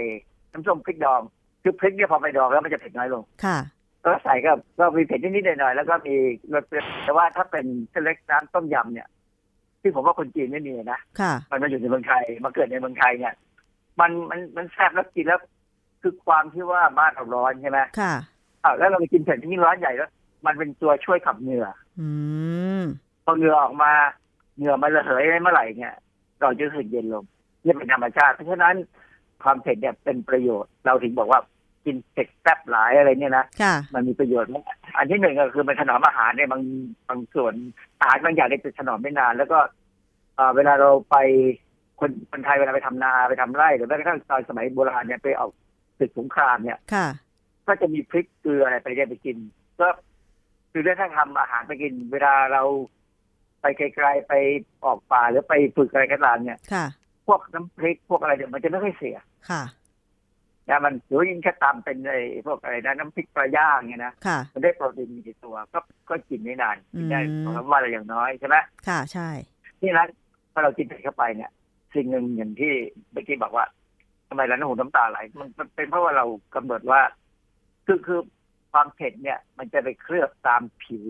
[0.52, 1.20] น้ำส้มพริกดอง
[1.62, 3.58] คือพริกเนี่ยพอไปดองแล้วมันจะเผ็ดน้อยลงค่ะ
[4.04, 6.14] ก็ใส่ก็ก็มีเผ็ดนิดๆหน่อยๆแล้วก็มี
[6.54, 9.08] รสเปรี้ยวแต่ว่าถ้าเป็นเส้นเล็กน้ำต้มยำเนี่ย
[9.80, 13.34] ที่ผมว่าคนจีนไม่มีนะค่ะ มันมาอยู่ในเมืองไทยมาเกิดในเมืองไทยเนี่ย
[14.00, 15.40] มันมันมันแซ่บแล้วกินแล้ว
[16.02, 18.14] คือความที่ว่าบ้านเราร้อนใช่ไหมค่ะ
[18.64, 20.10] อ้าวแล้วเราไปกินเผ็ดยิ่งร้อนใหญ่แล้ว
[20.46, 21.66] มันเป็นตัวช่วยขับเหงื่อ
[22.00, 22.08] อื
[22.80, 22.82] ม
[23.24, 23.92] พอเหงื่อออกมา
[24.56, 25.94] เหงื่อมันระเหยเมื่อไหร่เนี่ย
[26.40, 27.24] เราจะรู้สึกเย็นลง
[27.64, 28.74] นี่เป็นธรรมชาติ เพราะฉะนั้น
[29.42, 31.40] ความเผ็ดเนี่ยเป็นประโยชน์ เราถึงบอกว่า
[31.84, 34.64] กินเผ็ดแซ่บหลายอะไรเนี่ยนะค่ะมันมีประโยชน์มาก
[34.96, 36.62] อันที่หนึ่งก็คือมันถนอมอาหารเนี่ยบาง
[37.08, 37.54] บางส่วน
[38.00, 39.58] อาหารบางอย่างเนี่ยจะถนอมไม่นาน แล้วก็
[40.36, 41.16] เอ่อเวลาเราไป
[42.00, 45.50] คนคนไทยเวลาไปทำนาไปทำไร่หรือแม้กระทั่งตอนสมัยโบราณเนี่ยไปออก
[45.98, 47.06] ศึกสงครามเนี่ยค่ะ
[47.66, 49.36] ก็จะมีพริกเกลืออะไรไปเนี่ยไปกิน
[49.80, 49.88] ก็
[50.72, 52.62] คือถ้าทำอาหารไปกิน เวลาเรา
[53.60, 54.32] ไปไกลๆไป
[54.84, 56.86] ออกป่าหรือไปฝึกอะไรก็ตามเนี่ยค่ะ
[57.26, 59.16] พวกน้ำพริกพวกอะไรเนี่ยมันจะไม่ค่อยเสีย
[59.50, 59.62] ค่ะ
[60.68, 68.56] นะมันหรือว่ายิ่งแค่ตำเป็นไอ้พวกอะไรนะน้ำพริกปลาย่างเนี่ยนะค่ะมันได้โปรตีนมีในตัว ก็ก็กินได้นานกินได้อืมสองสามวันอะไรอย่างน้อยใช่ไหม
[68.88, 69.28] ค่ะใช่
[69.82, 70.04] นี่นะ
[70.52, 71.50] พอเรากินเผ็ดเข้าไปเนี่ย
[71.94, 72.72] สิ่งหนึ่งอย่างที่
[73.12, 73.64] เมื่อกี้บอกว่า
[74.28, 77.00] ทำไมเราน้ำหูน้ำตาไหลมันมันเป็นเพราะว่าเรากำหนดว่า
[77.86, 78.20] คือคือ
[78.72, 81.04] ความเผ็ดเนี่ย มันจะไปเคลือบตามผิว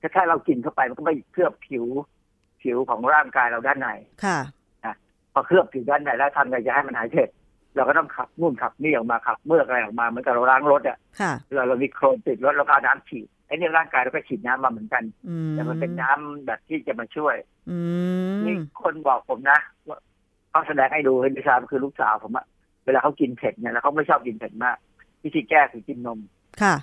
[0.00, 1.84] ถ้าถ้าเรากินเข้าไปมันก็ไปเคลือบผิว
[2.62, 3.88] ผิวของร่างกายเราด้านใน
[4.24, 4.38] ค่ะ
[5.32, 7.28] พอเคลือบผิวด้านในแล้วทำไงจะให้มันหายเผ็ด
[7.76, 17.34] เราก็ต้องขับนู่นขับนี่ออกมาขับเมือกอะไรออกมาเหมือนกับเราล้างรถอะค่ะเวลาเรามีโครนติดรถเราก็เอาน้ำฉีดไอ้เนี่ยร่างกายเราก็ฉีดน้ำมาเหมือนกันอืมแต่มันเป็นน้ำแบบที่จะมาช่วย
[17.70, 17.78] อื
[18.44, 19.98] นี่มคนบอกผมนะว่า
[20.50, 22.46] เขาแสดงให้ดูให้ดิฉันคือลูกสาวผมอะ
[22.84, 24.76] เวลาเขากินเผ็ดเนี่ยแล้วเขาไม่ชอบกินเผ็ดมาก
[25.22, 26.18] วิธีแก้คือกินนม
[26.62, 26.74] ค่ะ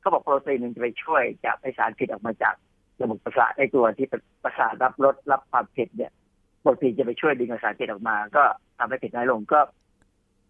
[0.00, 2.54] เขาบอกโปรตีนมันจะไปช่วยจับไอสารพิษออกมาจาก
[3.02, 6.12] ระบบประสาทไอตัวที่เป็นประสาทรับรสรับความเผ็ดเนี่ย
[6.60, 8.42] โปรตีนจะไปช่วยดึงไอสารพิษออกมา ก็
[8.78, 9.60] ทำให้เผ็ดน้อยลงก็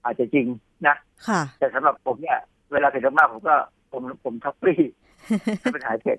[0.05, 0.47] อาจจะจริง
[0.87, 0.97] นะ
[1.29, 2.39] ค่ะ แต่สำหรับผมเนี่ย
[2.73, 3.57] เวลาเผ็ดมากๆผมก็
[3.93, 4.79] ผมผมท็อปปี้
[5.61, 6.19] ให้เป็นหายเผ็ด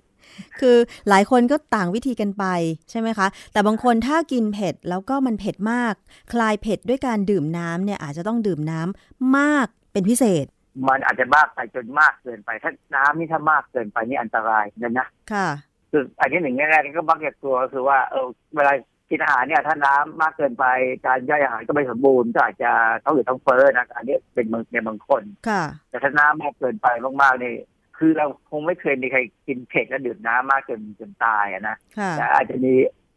[0.59, 0.77] คือ
[1.09, 2.45] หลายคนก็ต่างวิธีกันไป
[2.89, 5.93] ใช่ไหมคะ แต่บางคนถ้ากินเผ็ดแล้วก็มันเผ็ดมาก
[6.33, 10.45] คลายเผ็ดด้วยการดื่มน้ำเนี่ยอาจจะต้องดื่มน้ำมากเป็นพิเศษ
[10.87, 15.47] มันอาจจะมากไปจนมากเกินไปถ้าน้ำนี่ถ้ามากเกินไปนี่อันตรายนะนะค่ะ
[15.91, 18.73] คืออันที่หนึ่งแรกๆก็มักจะกลัวก็คือว่าเออเวลา
[19.09, 20.65] กินอาหารเนี่ยถ้าน้ำมากเกินไป
[21.05, 22.71] การย่อยอาหารก็ไม่สมบูรณ์ก็อาจจะ
[23.03, 26.87] ท้องอืดท้องเฟ้อนะอันนี้เป็นบางในบางคนค่ะ แต่ถ้าน้ำมากเกินไป
[27.21, 27.55] มากๆนี่
[27.97, 32.73] คือเราคงไม่เคยมีใครกินเผ็ดแล้วดื่มน้ำมากจนจนตายอะนะค่ะแต่อาจจะมี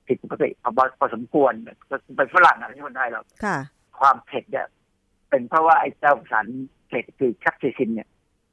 [0.07, 1.53] ผิดปกติพอพอสมควร
[1.91, 3.57] ก็เป็นฝรั่งอะไม่ใช่คนไทยหรอกค่ะ
[3.99, 4.67] ความเผ็ดเนี่ย
[5.31, 6.47] เป็นเพราะว่าไอ้เจ้าสาร
[6.93, 8.09] เผ็ดคือแคปไซซินเนี่ย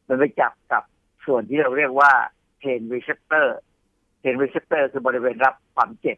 [0.08, 0.84] มันไปจับกับ
[1.26, 2.12] ส่วนที่เราเรียกว่า
[2.60, 6.18] pain receptor pain receptor คือบริเวณรับความเจ็บ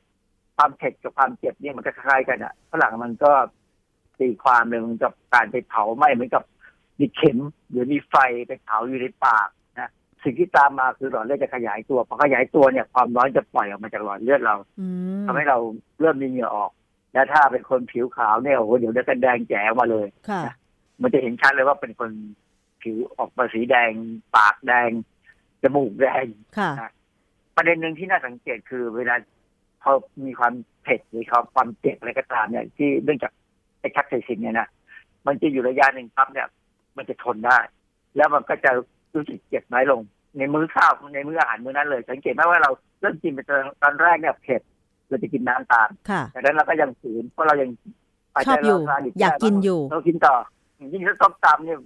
[0.58, 3.32] ความเผ็ดกับความเจ็บเนี่ยมันก็คล้ายกันอะฝรั่งมันก็
[4.20, 6.44] ตีความเลยเหมันกับการไปเผาไหม้เหมือนกับ
[7.00, 7.38] มีเข็ม
[7.70, 8.16] หรือมีไฟ
[8.48, 9.48] ไปเผาอยู่ในปาก
[9.80, 9.90] นะ
[10.24, 14.88] สิ่งที่ตามมาคือหลอดเลือดจะขยายตัวพอขยายตัวเนี่ย ความร้อนจะปล่อยออกมาจากหลอดเลือดเราอื
[15.22, 15.58] มทำให้เรา
[16.00, 16.72] เริ่มมีเหงื่อออก
[17.14, 20.42] และถ้าเป็นคนผิวขาวเนี่ยโอ้โหเดี๋ยวจะกันแดงแจ๋วมาเลยค่ะ
[21.02, 22.12] มันจะเห็นชัดเลยว่าเป็นคน
[22.82, 23.92] ผิวออกมาสีแดง
[24.36, 24.92] ปากแดง
[25.62, 26.26] จมูกแดง
[26.58, 26.72] ค่ะ
[27.56, 29.16] ประเด็นหนึ่งที่น่าสังเกตคือ เวลา
[29.84, 29.92] พอ
[30.26, 33.32] มีความเผ็ดหรือความความเจ็บอะไรก็ตามเนี่ยที่เนื่องจาก
[33.80, 34.68] ไอ้แคปไซซินเนี่ยนะ
[35.28, 36.48] มันจะอยู่ระยะหนึ่งปั๊บเนี่ย
[36.98, 37.60] มันจะทนได้
[38.16, 38.72] แล้วมันก็จะ
[39.14, 40.02] รู้สึกเจ็บน้อยลง
[40.38, 42.72] ในมื้อข้าวในมื้ออาหารมื้อนั้นเลย สังเกตไหมว่าเรา
[43.02, 44.62] เริ่มกินไปตอนตอนแรกเนี่ยเผ็ด
[45.10, 47.70] เราจะกินน้ำตามค่ะแต่นั้นเราก็ยังฝืนเพราะเรายัง
[48.48, 50.36] ชอบอยู่ปัจจัเรอยากกินอยู่เรากินต่อ
[50.94, 51.80] ยิ่งถ้าต้มตำเนี่ย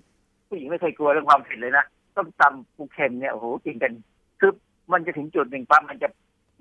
[0.47, 1.85] ผู้หญิงไม่เคยกลัวเรื่องความเผ็ดเลยนะ
[2.15, 3.93] ต้มตำปูเค็มเนี่ยโอ้โหกินกัน
[4.39, 4.51] คือ
[4.91, 6.09] มันจะถึงจุดหนึ่งปั๊บมันจะ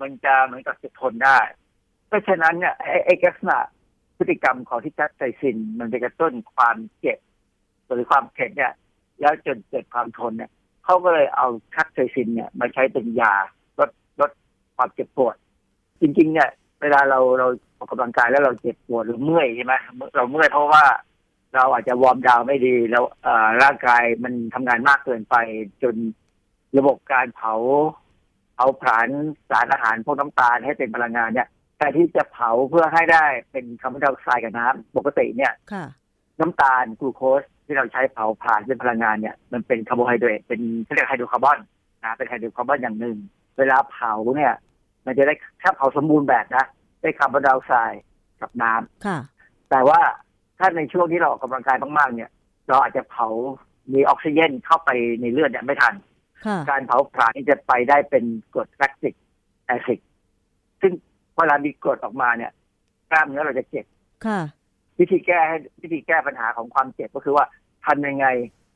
[0.01, 1.37] มันจะเหมือนกับจะทนได้
[2.07, 3.57] เพราะฉะนั้นเนี่ยไอ้ไอ้ลักษณะ
[4.17, 7.19] พฤติกรรมของที่จัดไซซิน มันจะกระตุ้นความเจ็บ
[7.95, 8.73] หรือความเผ็ดเนี่ย
[9.19, 10.51] แล้วจนเกิดความทนเนี่ย
[10.85, 13.33] เขาก็เลยเอาแคปไซซินเนี่ยมาใช้เป็นยา
[13.79, 13.89] ลด
[14.21, 14.31] ลด
[14.75, 15.35] ความเจ็บปวด
[16.01, 16.49] จริง ๆ เนี่ย
[16.81, 19.73] เวลาเราเราออกกำลังกายแล้วเราเจ็บปวดหรือเมื่อยใช่ไหม
[20.15, 20.83] เราเมื่อยเพราะว่า
[21.55, 25.35] เราอาจจะ warm down ไม่ดีแล้วเอ่อร่างกายมันทำงานมากเกินไป
[25.83, 25.95] จน
[26.77, 27.53] ระบบการเผา
[28.55, 29.07] เผาผลาญ
[29.49, 31.47] สารอาหารพวกน้ำตาลให้เป็นพลังงานเนี่ย
[31.79, 35.85] แต่ที่จะเผาเพื่อให้ได้เป็นคาร์บอนไดออกไซด์กับน้ำปกติเนี่ยค่ะ
[36.39, 41.57] น้ำตาลกลูโคสที่เราใช้เผาผลาญเป็นพลังงานเนี่ยมันเป็นคาร์โบไฮเดรตเป็นเขาเรียกไฮโดรคาร์บอน
[42.03, 43.17] นะเป็นไฮโดรคาร์บอนอย่างหนึ่ง
[43.57, 44.53] เวลาเผาเนี่ย
[45.05, 46.65] มันจะได้ถ้าเผาสมบูรณ์แบบนะ
[47.01, 48.01] ได้คาร์บอนไดออกไซด์
[48.41, 49.19] กับน้ำค่ะ
[49.69, 49.99] แต่ว่า
[50.57, 52.31] ถ้าในช่วงที่เราออกกำลังกายมากๆ เนี่ย
[52.69, 53.27] เราอาจจะเผา
[53.93, 54.89] มีออกซิเจนเข้าไป
[55.21, 55.93] ในเลือดเนี่ยไม่ทัน
[56.45, 59.13] ค่ะการเผาผลาญนี่จะไปได้เป็นกรดแลคติก
[59.65, 59.99] แอซิด
[60.81, 60.93] ซึ่ง
[61.35, 62.51] เวลามีกรดออกมาเนี่ย
[63.11, 63.85] กล้ามเนื้อเราจะเจ็บ
[64.25, 64.39] ค่ะ
[64.99, 67.45] วิธีแก้ให้วิธีแก้ปัญหาของความเจ็บก็คือว่า
[67.85, 68.27] ทำยังไง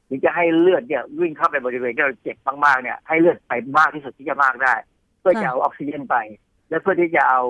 [0.09, 4.73] ถึงจะให้เลือดเนี่ยวิ่งเข้าไปบริเวณที่เราเจ็บมากๆเนี่ย ให้เลือดไปมากที่สุดที่จะมากได้
[5.19, 6.15] เพื่อจะเอาออกซิเจนไป
[6.69, 7.41] และเพื่อที่จะเอา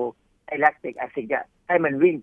[0.45, 2.15] ไอแลคติกแอซิดเนี่ยให้มันวิ่ง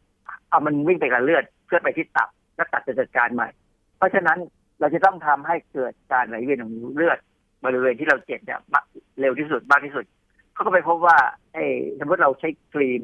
[0.51, 3.49] เอามันวิ่งไปกับเลือด เพื่อไปที่ตับแล้วตับจะจัดการใหม่
[3.97, 4.39] เพราะฉะนั้น
[4.81, 7.19] เราจะต้องทำให้เกิดการไหลเวียนของเลือด
[7.65, 8.85] บริเวณที่เราเจ็บเนี่ยมาก
[9.21, 10.05] เร็วที่สุดมากที่สุด
[10.53, 11.17] เขาก็ไปพบว่า
[11.55, 11.65] ไอ้
[11.99, 13.03] สมมติเราใช้ครีม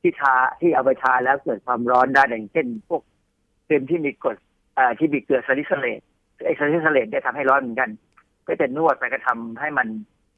[0.00, 3.02] ที่ทาที่เอาไปทาแล้วเกิดความร้อนได้อย่างเช่น พวก
[3.66, 4.36] ครีมที่มีกรด
[4.98, 6.00] ที่มีเกลือ salicylate
[6.46, 7.90] ไอ้ salicylate เนี่ยทำให้ร้อนเหมือนกัน
[8.46, 9.88] ก็จะนวดไปก็ทำให้มัน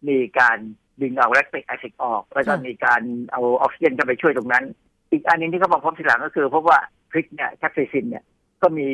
[0.09, 0.59] มีการ
[1.01, 3.03] ดึงเอา lactic acid ออกแล้วก็มีการ
[3.33, 4.65] เอาออกซิเจนเข้าไปช่วยตรงนั้น
[5.11, 6.79] อีกอันนึงที่เขาบอกพบทีหลังก็คือพบว่า
[7.11, 8.25] พริกเนี่ยแคปไซซินเนี่ย
[8.63, 8.89] ก็มี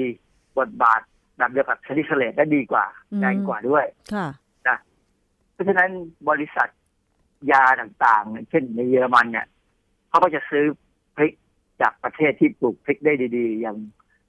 [0.59, 1.01] บทบาท
[1.39, 3.85] แบบเดียวกับ salicylate ได้ดีกว่าอืมแรงกว่าด้วย
[4.15, 4.29] ค่ะ
[5.53, 5.91] เพราะฉะนั้น
[6.31, 6.69] บริษัท
[7.53, 9.47] ยาต่างๆ เช่นในเยอรมันเนี่ย
[10.09, 10.65] เขาก็จะซื้อ
[11.17, 11.33] พริก
[11.81, 13.77] จากประเทศที่ปลูกพริกได้ดีๆ อย่าง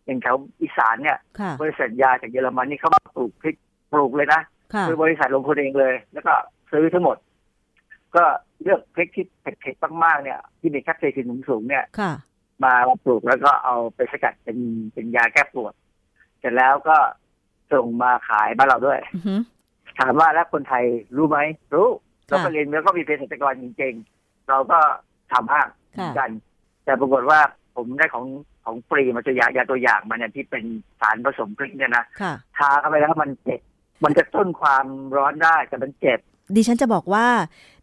[0.06, 3.56] อย่างแถวอีสานเนี่ยค่ะบริษัทยาจากเยอรมันนี่เขามาปลูกพริก
[3.92, 4.42] ปลูกเลยนะ
[4.74, 6.34] ค่ะคือบริษัทลงทุนเองเลย แล้วก็
[6.72, 7.18] ซื้อทั้งหมด
[8.16, 8.24] ก็
[8.62, 11.84] เลือกพริกที่เผ็ดๆมากๆเนี่ย ที่มีแคปไซซินสูงๆเนี่ย
[12.62, 14.58] ค่ะมาปลูกแล้วก็เอาไปสกัดเป็น
[14.94, 15.74] เป็นยาแก้ปวด
[16.40, 16.98] เสร็จแล้วก็
[17.74, 19.40] ส่งมาขายบ้านเราด้วย อือหือ
[20.00, 20.84] ถามว่าแล้วคนไทย
[21.16, 21.40] รู้ไหม
[21.74, 21.88] รู้
[22.28, 24.80] เราค่ะไปเรียนแล้วก็มีเภสัชกรจริงๆ เราก็
[25.32, 26.30] ทำห้างเหค่ะมือนกัน
[26.86, 27.40] แต่ปรากฏว่า
[27.76, 28.26] ผมได้ของ
[28.66, 30.64] ของฟรีมาตัวยายาตัวอย่างมาเนี่ยที่เป็น
[31.00, 33.62] สารผสมพริกเนี่ยนะค่ะ ทาเข้าไปแล้วมันเจ็บ
[34.04, 34.86] มันจะต้นความ
[35.18, 36.20] ร้อนได้แต่มันเจ็บ
[36.56, 37.28] ดิฉันจะบอกว่า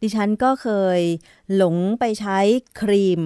[0.03, 0.69] ดิฉันก็เค
[0.99, 1.01] ย
[1.57, 2.39] หลงไปใช้
[2.81, 3.21] ครีม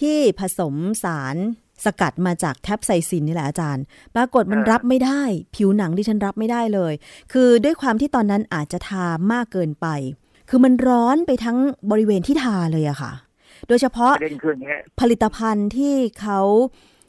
[0.00, 0.74] ที่ผสม
[1.04, 1.36] สาร
[1.84, 3.84] สกัดมาจากแคปไซซินนี่แหละอาจารย์
[4.16, 5.22] ปรากฏมันอ่ารัรับไม่ได้
[5.56, 6.92] ผิวหนังดิฉันรับไม่ได้เลย
[7.32, 9.86] คือด้วยความที่ตอนนั้นอาจจะทามากเกินไป
[10.48, 11.58] คือมันร้อนไปทั้ง
[11.90, 13.12] บริเวณที่ทาเลยอะค่ะ
[13.68, 16.40] โดยเฉพาะประเด็นคืออย่างเงี้ยผลิตภัณฑ์ที่เขา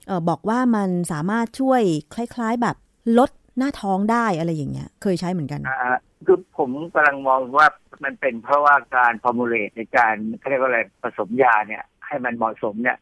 [0.07, 1.81] เออบอกว่ามันสามารถช่วย
[2.13, 2.75] คล้ายๆแบบ
[3.17, 7.67] ลดหน้าท้องได้อะไรอย่างเงี้ย เคยใช้เหมือนกันอ่าคือผมกำลังมองว่า
[8.03, 12.97] มันเป็นเพราะว่าการฟอร์มูลเลตในการเขาเรียกว่าอะไรผสมยาเนี่ย ให้มันเหมาะสมเนี่ย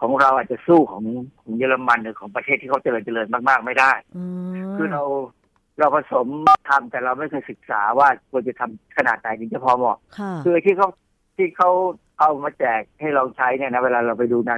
[0.00, 1.04] ของเราอาจจะสู้ของ
[1.40, 5.02] ของเยอรมันหรือของประเทศที่เขาเจริญเจริญมาก ๆ ไม่ได้อืมคือเรา
[5.78, 6.26] เราผสม
[6.68, 10.88] ทำแต่เราไม่เคยศึกษาว่าควรจะทำขนาดไหนถึงจะพอเหมาะค่ะคือที่เขา
[11.36, 11.70] ที่เขา
[12.20, 14.56] เอามาแจกให้เราใช้เนี่ยนะเวลาเราไปดูนะ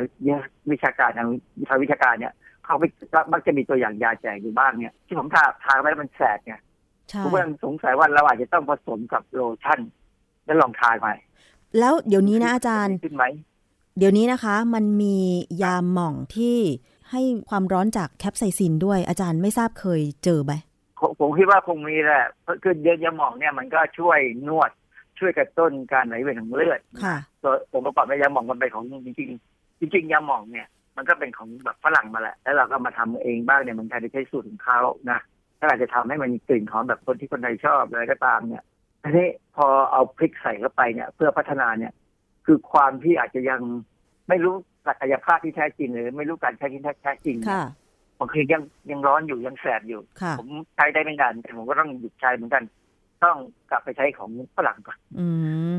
[0.70, 1.28] วิชาการทาง
[1.68, 2.32] ทางวิชาการเนี่ย
[2.64, 2.88] เขาไม่
[3.32, 6.60] มักจะมีตัวอย่างยาแจกอยู่บ้างเนี่ย ที่ผมทาทาไปแล้วมันแสบเนี่ย
[7.10, 9.80] ใช่ผมก็ยังสงสัยว่าเราอาจจะต้องผสมกับโลชั่น
[10.44, 11.14] แล้วลองทาใหม่
[11.78, 13.24] แล้วเดี๋ยวนี้นะอาจารย์ขึ้นไหม
[13.98, 15.16] เดี๋ยวนี้นะคะมันมี
[15.62, 16.56] ยาหม่องที่
[17.10, 20.52] ให้ความร้อนจากแคปไซซินด้วยอาจารย์ไม่ทราบเคยเจอไหม
[21.00, 24.18] ผมผมคิดว่าคงมีแหละเพราะคือเยอะยาหมองเนี่ยมันก็ช่วย
[24.48, 24.70] นวด
[25.18, 34.80] ช่วยกระตุ้นการไหลเวียนของเลือดค่ะตัวผมประกอบในยาหมองมันเป็นของจริงๆจริงๆยาหมองเนี่ย มันก็เป็นของแบบฝรั่งมาแหละแล้วเราก็มาทำเองบ้างเนี่ยมันไทยได้ใช้สูตรของเขา
[35.10, 35.18] นะ
[35.58, 38.64] ถ้าอาจจะทำให้มันมีกลิ่นหอมแบบคนที่คนไทยชอบอะไรก็ตามเนี่ย
[39.02, 41.92] ทีนี้พอเอาพริกใส่เข้าไปเนี่ย เพื่อพัฒนาเนี่ย
[42.50, 43.60] คือความที่อาจจะยัง
[44.28, 44.54] ไม่รู้
[44.88, 47.64] ศักยภาพที่แท้จริงหรือไม่รู้การใช้ที่แท้จริงเนี่ยค่ะ
[48.18, 52.62] บางทียังยังร้อนอยู่ยังแสบอยู่ค่ะผมใช้ได้ไม่นานแต่ผมก็ต้องหยุดใช้เหมือนกัน
[53.24, 53.36] ต้อง
[53.70, 55.26] กลับไปใช้ของฝรั่งก่อนอื
[55.74, 55.76] ม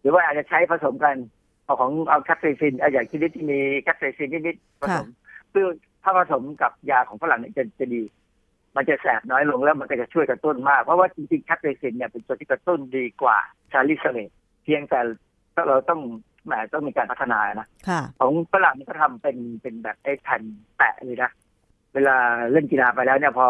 [0.00, 1.16] หรือว่าอาจจะใช้ผสมกัน
[1.64, 5.06] เอาของเอาแคปไซซินเอาอย่างชนิดที่มีแคปไซซินนิดๆผสม
[5.50, 5.66] เพื่อ
[6.02, 8.02] ถ้าผสมกับยาของฝรั่งเนี่ยจะจะดี
[8.76, 13.38] มันจะแสบน้อยลงแล้วมันก็จะช่วยกระตุ้นมาก เพราะว่าจริงๆแคปไซซินเนี่ยเป็นตัวที่กระตุ้นดีกว่า
[13.72, 14.30] salicylate
[14.64, 15.00] เพียงแต่
[15.68, 16.00] เราต้อง
[16.46, 20.42] แหมต้องมีการพัฒนานะค่ะของฝรั่งนี่ก็ทำเป็นเป็นแบบไอ้แผ่น
[20.76, 21.30] แปะเลยนะ
[21.94, 22.16] เวลา
[22.52, 23.46] เล่นกีฬาไปแล้วเนี่ยพอ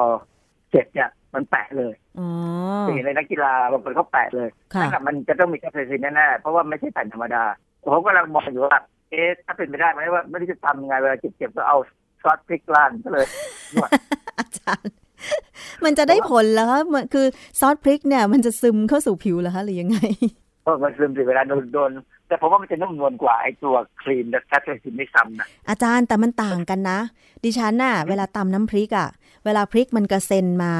[0.70, 2.28] เจ็บเนี่ยมันแปะเลยอ๋อ
[2.86, 7.44] จะเห็นในนักกีฬาบางคนเขาแปะเลยค่ะนั่นน่ะมันจะต้องมีแคปไซซินแน่ๆเพราะว่าไม่ใช่แผ่นธรรมดา
[7.82, 8.78] ผมกำลังมองอยู่ว่า
[9.10, 11.78] เอ๊ะถ้าเป็นไปได้ไหมว่าไม่รู้จะทำยังไงเวลาเจ็บๆก็เอา
[12.22, 13.26] ซอสพริกล้านก็เลย
[13.74, 13.90] นวด
[14.38, 14.94] อาจารย์
[15.84, 17.26] มันจะได้ผลแล้วคะมันคือ
[17.60, 19.98] ซอสพริกเนี่ย มันจะซึมเข้าสู่ผิวเหรอคะหรือยังไง
[20.42, 21.90] เพราะมันซึมสิเวลาโดนโดน
[22.28, 26.98] แต่ผมว่ามันจะนุ่มนวลกว่าไอ้ตัวครีมและแคปไซซินไม่ซ้ำนะอาจารย์แต่มันต่างกันนะ
[27.44, 29.08] ดิฉันน่ะ เวลาตำน้ำพริกอะ่ะ
[29.44, 30.72] เวลาพริกมันกระเซ็นมา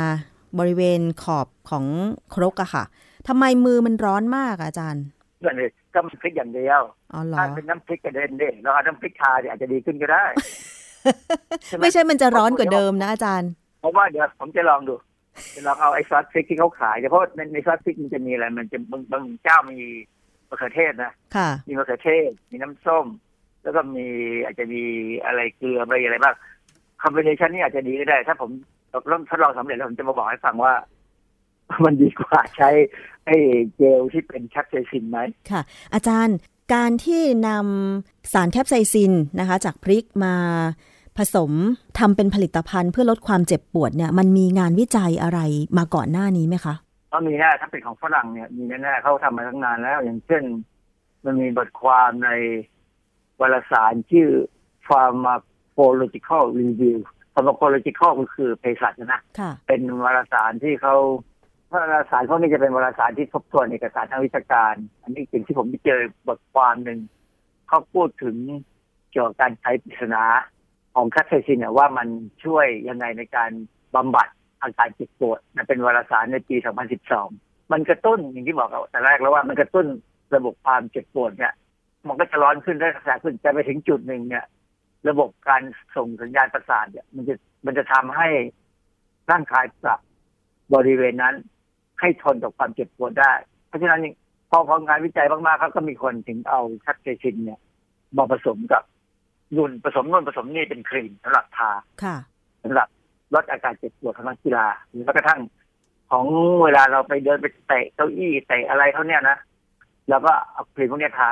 [0.58, 1.84] บริเวณขอบของ
[2.34, 2.84] ครกอะค่ะ
[3.28, 5.04] ทำไมมือมันร้อนมากอะอาจารย์
[5.38, 6.82] เพื่อนเลยก็มันพริกอย่างเดียว
[7.12, 10.24] อ๋อเหรอถ้าเป็นน้ำพริกกระเด็นเด้เราเอาน้ำพริกทาเนี่ยอาจจะดีขึ้นก็ได้
[11.64, 13.50] ใช่ไหมไม่ใช่มันจะร้อนกว่าเดิมนะอาจารย์
[13.82, 15.13] ผมว่าเดี๋ยวผมจะลองดูจะ
[15.66, 19.78] ลองเอาไอ้ซอสพริกที่เขาขายเพราะในในซอสพริกมันจะมีอะไร มันจะบางบางเจ้ามี
[20.48, 23.06] มะเขือเทศนะค่ะ มีมะเขือเทศ มีน้ำส้ม
[23.62, 24.06] แล้วก็มี
[24.44, 24.82] อาจจะมี
[25.24, 26.34] อะไรเกลืออะไรอะไรบ้าง
[27.02, 28.50] combination นี่อาจจะดีก็ได้ ถ้าผม
[29.08, 30.74] เริ่มทดลองสำเร็จแล้วผมจะมาบอกให้ฟังว่า
[31.84, 32.70] มันดีกว่าใช้
[33.26, 33.36] ไอ้
[33.76, 35.18] เจลที่เป็นแคปไซซินไหม
[35.50, 35.62] ค่ะ
[35.94, 36.36] อาจารย์
[36.74, 40.34] การที่นำสารแคปไซซินนะคะ จากพริกมา
[41.18, 41.50] ผสม
[41.98, 45.40] ทำเป็นผลิตภัณฑ์เพื่อลดความเจ็บปวดเนี่ย มันมีงานวิจัยอะไร
[45.78, 46.74] มาก่อนหน้านี้ไหมคะ
[47.12, 50.42] ก็มีแน่ถ้าเป็นของฝรั่งเนี่ยมีแน่ๆเขาทำมาตั้งนานแล้ว อย่างเช่น
[51.24, 52.30] มันมีบทความใน
[53.40, 54.28] วารสารชื่อ
[54.86, 56.98] Pharmacological Review
[57.34, 60.96] Pharmacological ก็คือเภสัชนะค่ะเป็นวารสารที่เขา
[61.72, 66.98] วารสารพวกนี้จะเป็นวารสารที่ทบทวนเอกสารทางวิชาการ อันนี้สิ่งที่ผมไปเจอบทความหนึ่ง
[67.68, 68.36] เขาพูดถึง
[69.10, 70.24] เกี่ยวกับการใช้ปริศนา
[70.94, 72.08] ของแคปไซซินเนี่ยว่ามัน
[72.44, 73.50] ช่วยยังไงในการ
[73.94, 74.28] บำบัด
[74.62, 76.56] อาการเจ็บปวดนะเป็นวารสารในปี
[77.14, 79.86] 2012 มันกระตุ้นอย่างที่บอกเอาแต่แรกแล้วว่ามันกระตุ้น
[80.36, 81.52] ระบบความเจ็บปวดเนี่ย
[82.08, 84.44] มันก็จะร้อนขึ้นได้รักษาขึ้นแต่ไปถึงจุดหนึ่งเนี่ย
[85.08, 85.62] ระบบการ
[85.96, 87.34] ส่งสัญญาณประสาทเนี่ย มันจะ
[87.66, 88.28] มันจะทำให้
[89.30, 90.00] ร่างกายปรับ
[90.74, 91.34] บริเวณนั้น
[92.00, 93.32] ให้ทนต่อความเจ็บปวดได้
[93.68, 94.00] เพราะฉะนั้น
[94.50, 97.60] พอพองานวิจัยมากๆเขาก็มีคนถึงเอาแคปไซซินเนี่ย
[98.16, 98.82] มาผสมกับ
[99.58, 101.70] นุ่นผสมนุ่นผสมนี่เป็นครีมสำหรับทา
[102.02, 102.16] ค่ะ
[102.62, 102.88] สำหรับ
[103.34, 105.40] ลดอาการเจ็บปวดของนักกีฬาหรือแม้กระทั่ง
[106.10, 106.24] ของ
[106.62, 109.36] เวลาเราไปเดินไปเตะเก้าอี้เตะอะไรเขาเนี่ยนะ
[110.08, 111.30] เราก็เอาครีมพวกเนี้ยทา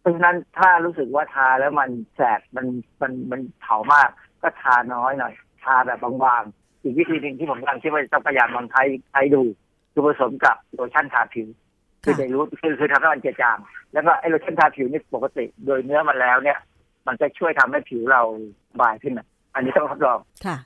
[0.00, 2.66] เพราะฉะนั้นถ้ารู้สึกว่าทาแล้วมันแสบมัน
[3.02, 4.08] มันมันเผามาก
[4.42, 5.32] ก็ทาน้อยหน่อย
[5.64, 9.42] ทาแบบบางๆอีกวิธีหนึ่งที่ผมกำลังคิดว่าจะต้องพยายามลองใช้ใช้ดู
[9.92, 11.48] คือผสมกับโลชั่นทาผิว
[12.04, 13.58] คือจะรู้คือคือทำให้มันเจือจาง
[13.92, 16.58] แล้วก็ไอ้โลชั่นทาผิวนี่ปกติ โดยเนื้อมันแล้วเนี่ย
[17.06, 18.22] มันจะช่วยทำให้ผิวเรา
[18.80, 20.56] บายขึ้นนะอันนี้ต้องทดลองค่ะ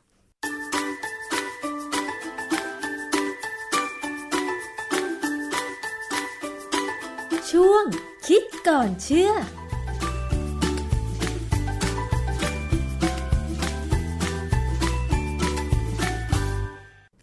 [7.51, 7.85] ช่วง
[8.29, 9.33] คิดก่อนเชื่อ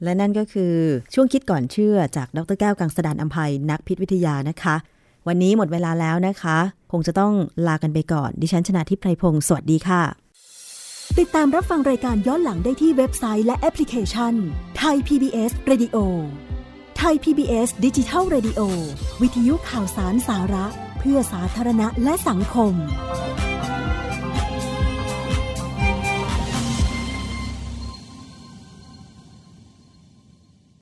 [0.03, 0.73] และนั่นก็คือ
[1.13, 4.75] ช่วงคิดก่อนเชื่อจากดรแก้วกังสดานอัมภัยนักพิษวิทยานะคะ
[5.27, 6.57] วันนี้หมดเวลาแล้วนะคะ
[6.91, 7.33] คงจะต้อง
[7.67, 10.03] ลากันไปก่อน ดิฉันชนะทิพไพรพงศ์สวัสดีค่ะ
[11.19, 14.33] ติดตามรับฟังรายการย้อนหลังได้ที่เว็บไซต์และแอปพลิเคชัน
[14.77, 15.97] ไทย PBS Radio
[16.97, 18.61] ไทย PBS ดิจิทัล Radio
[19.21, 20.65] วิทยุข่าวสารสาระ
[20.99, 22.73] เพื่อสาธารณะและสังคม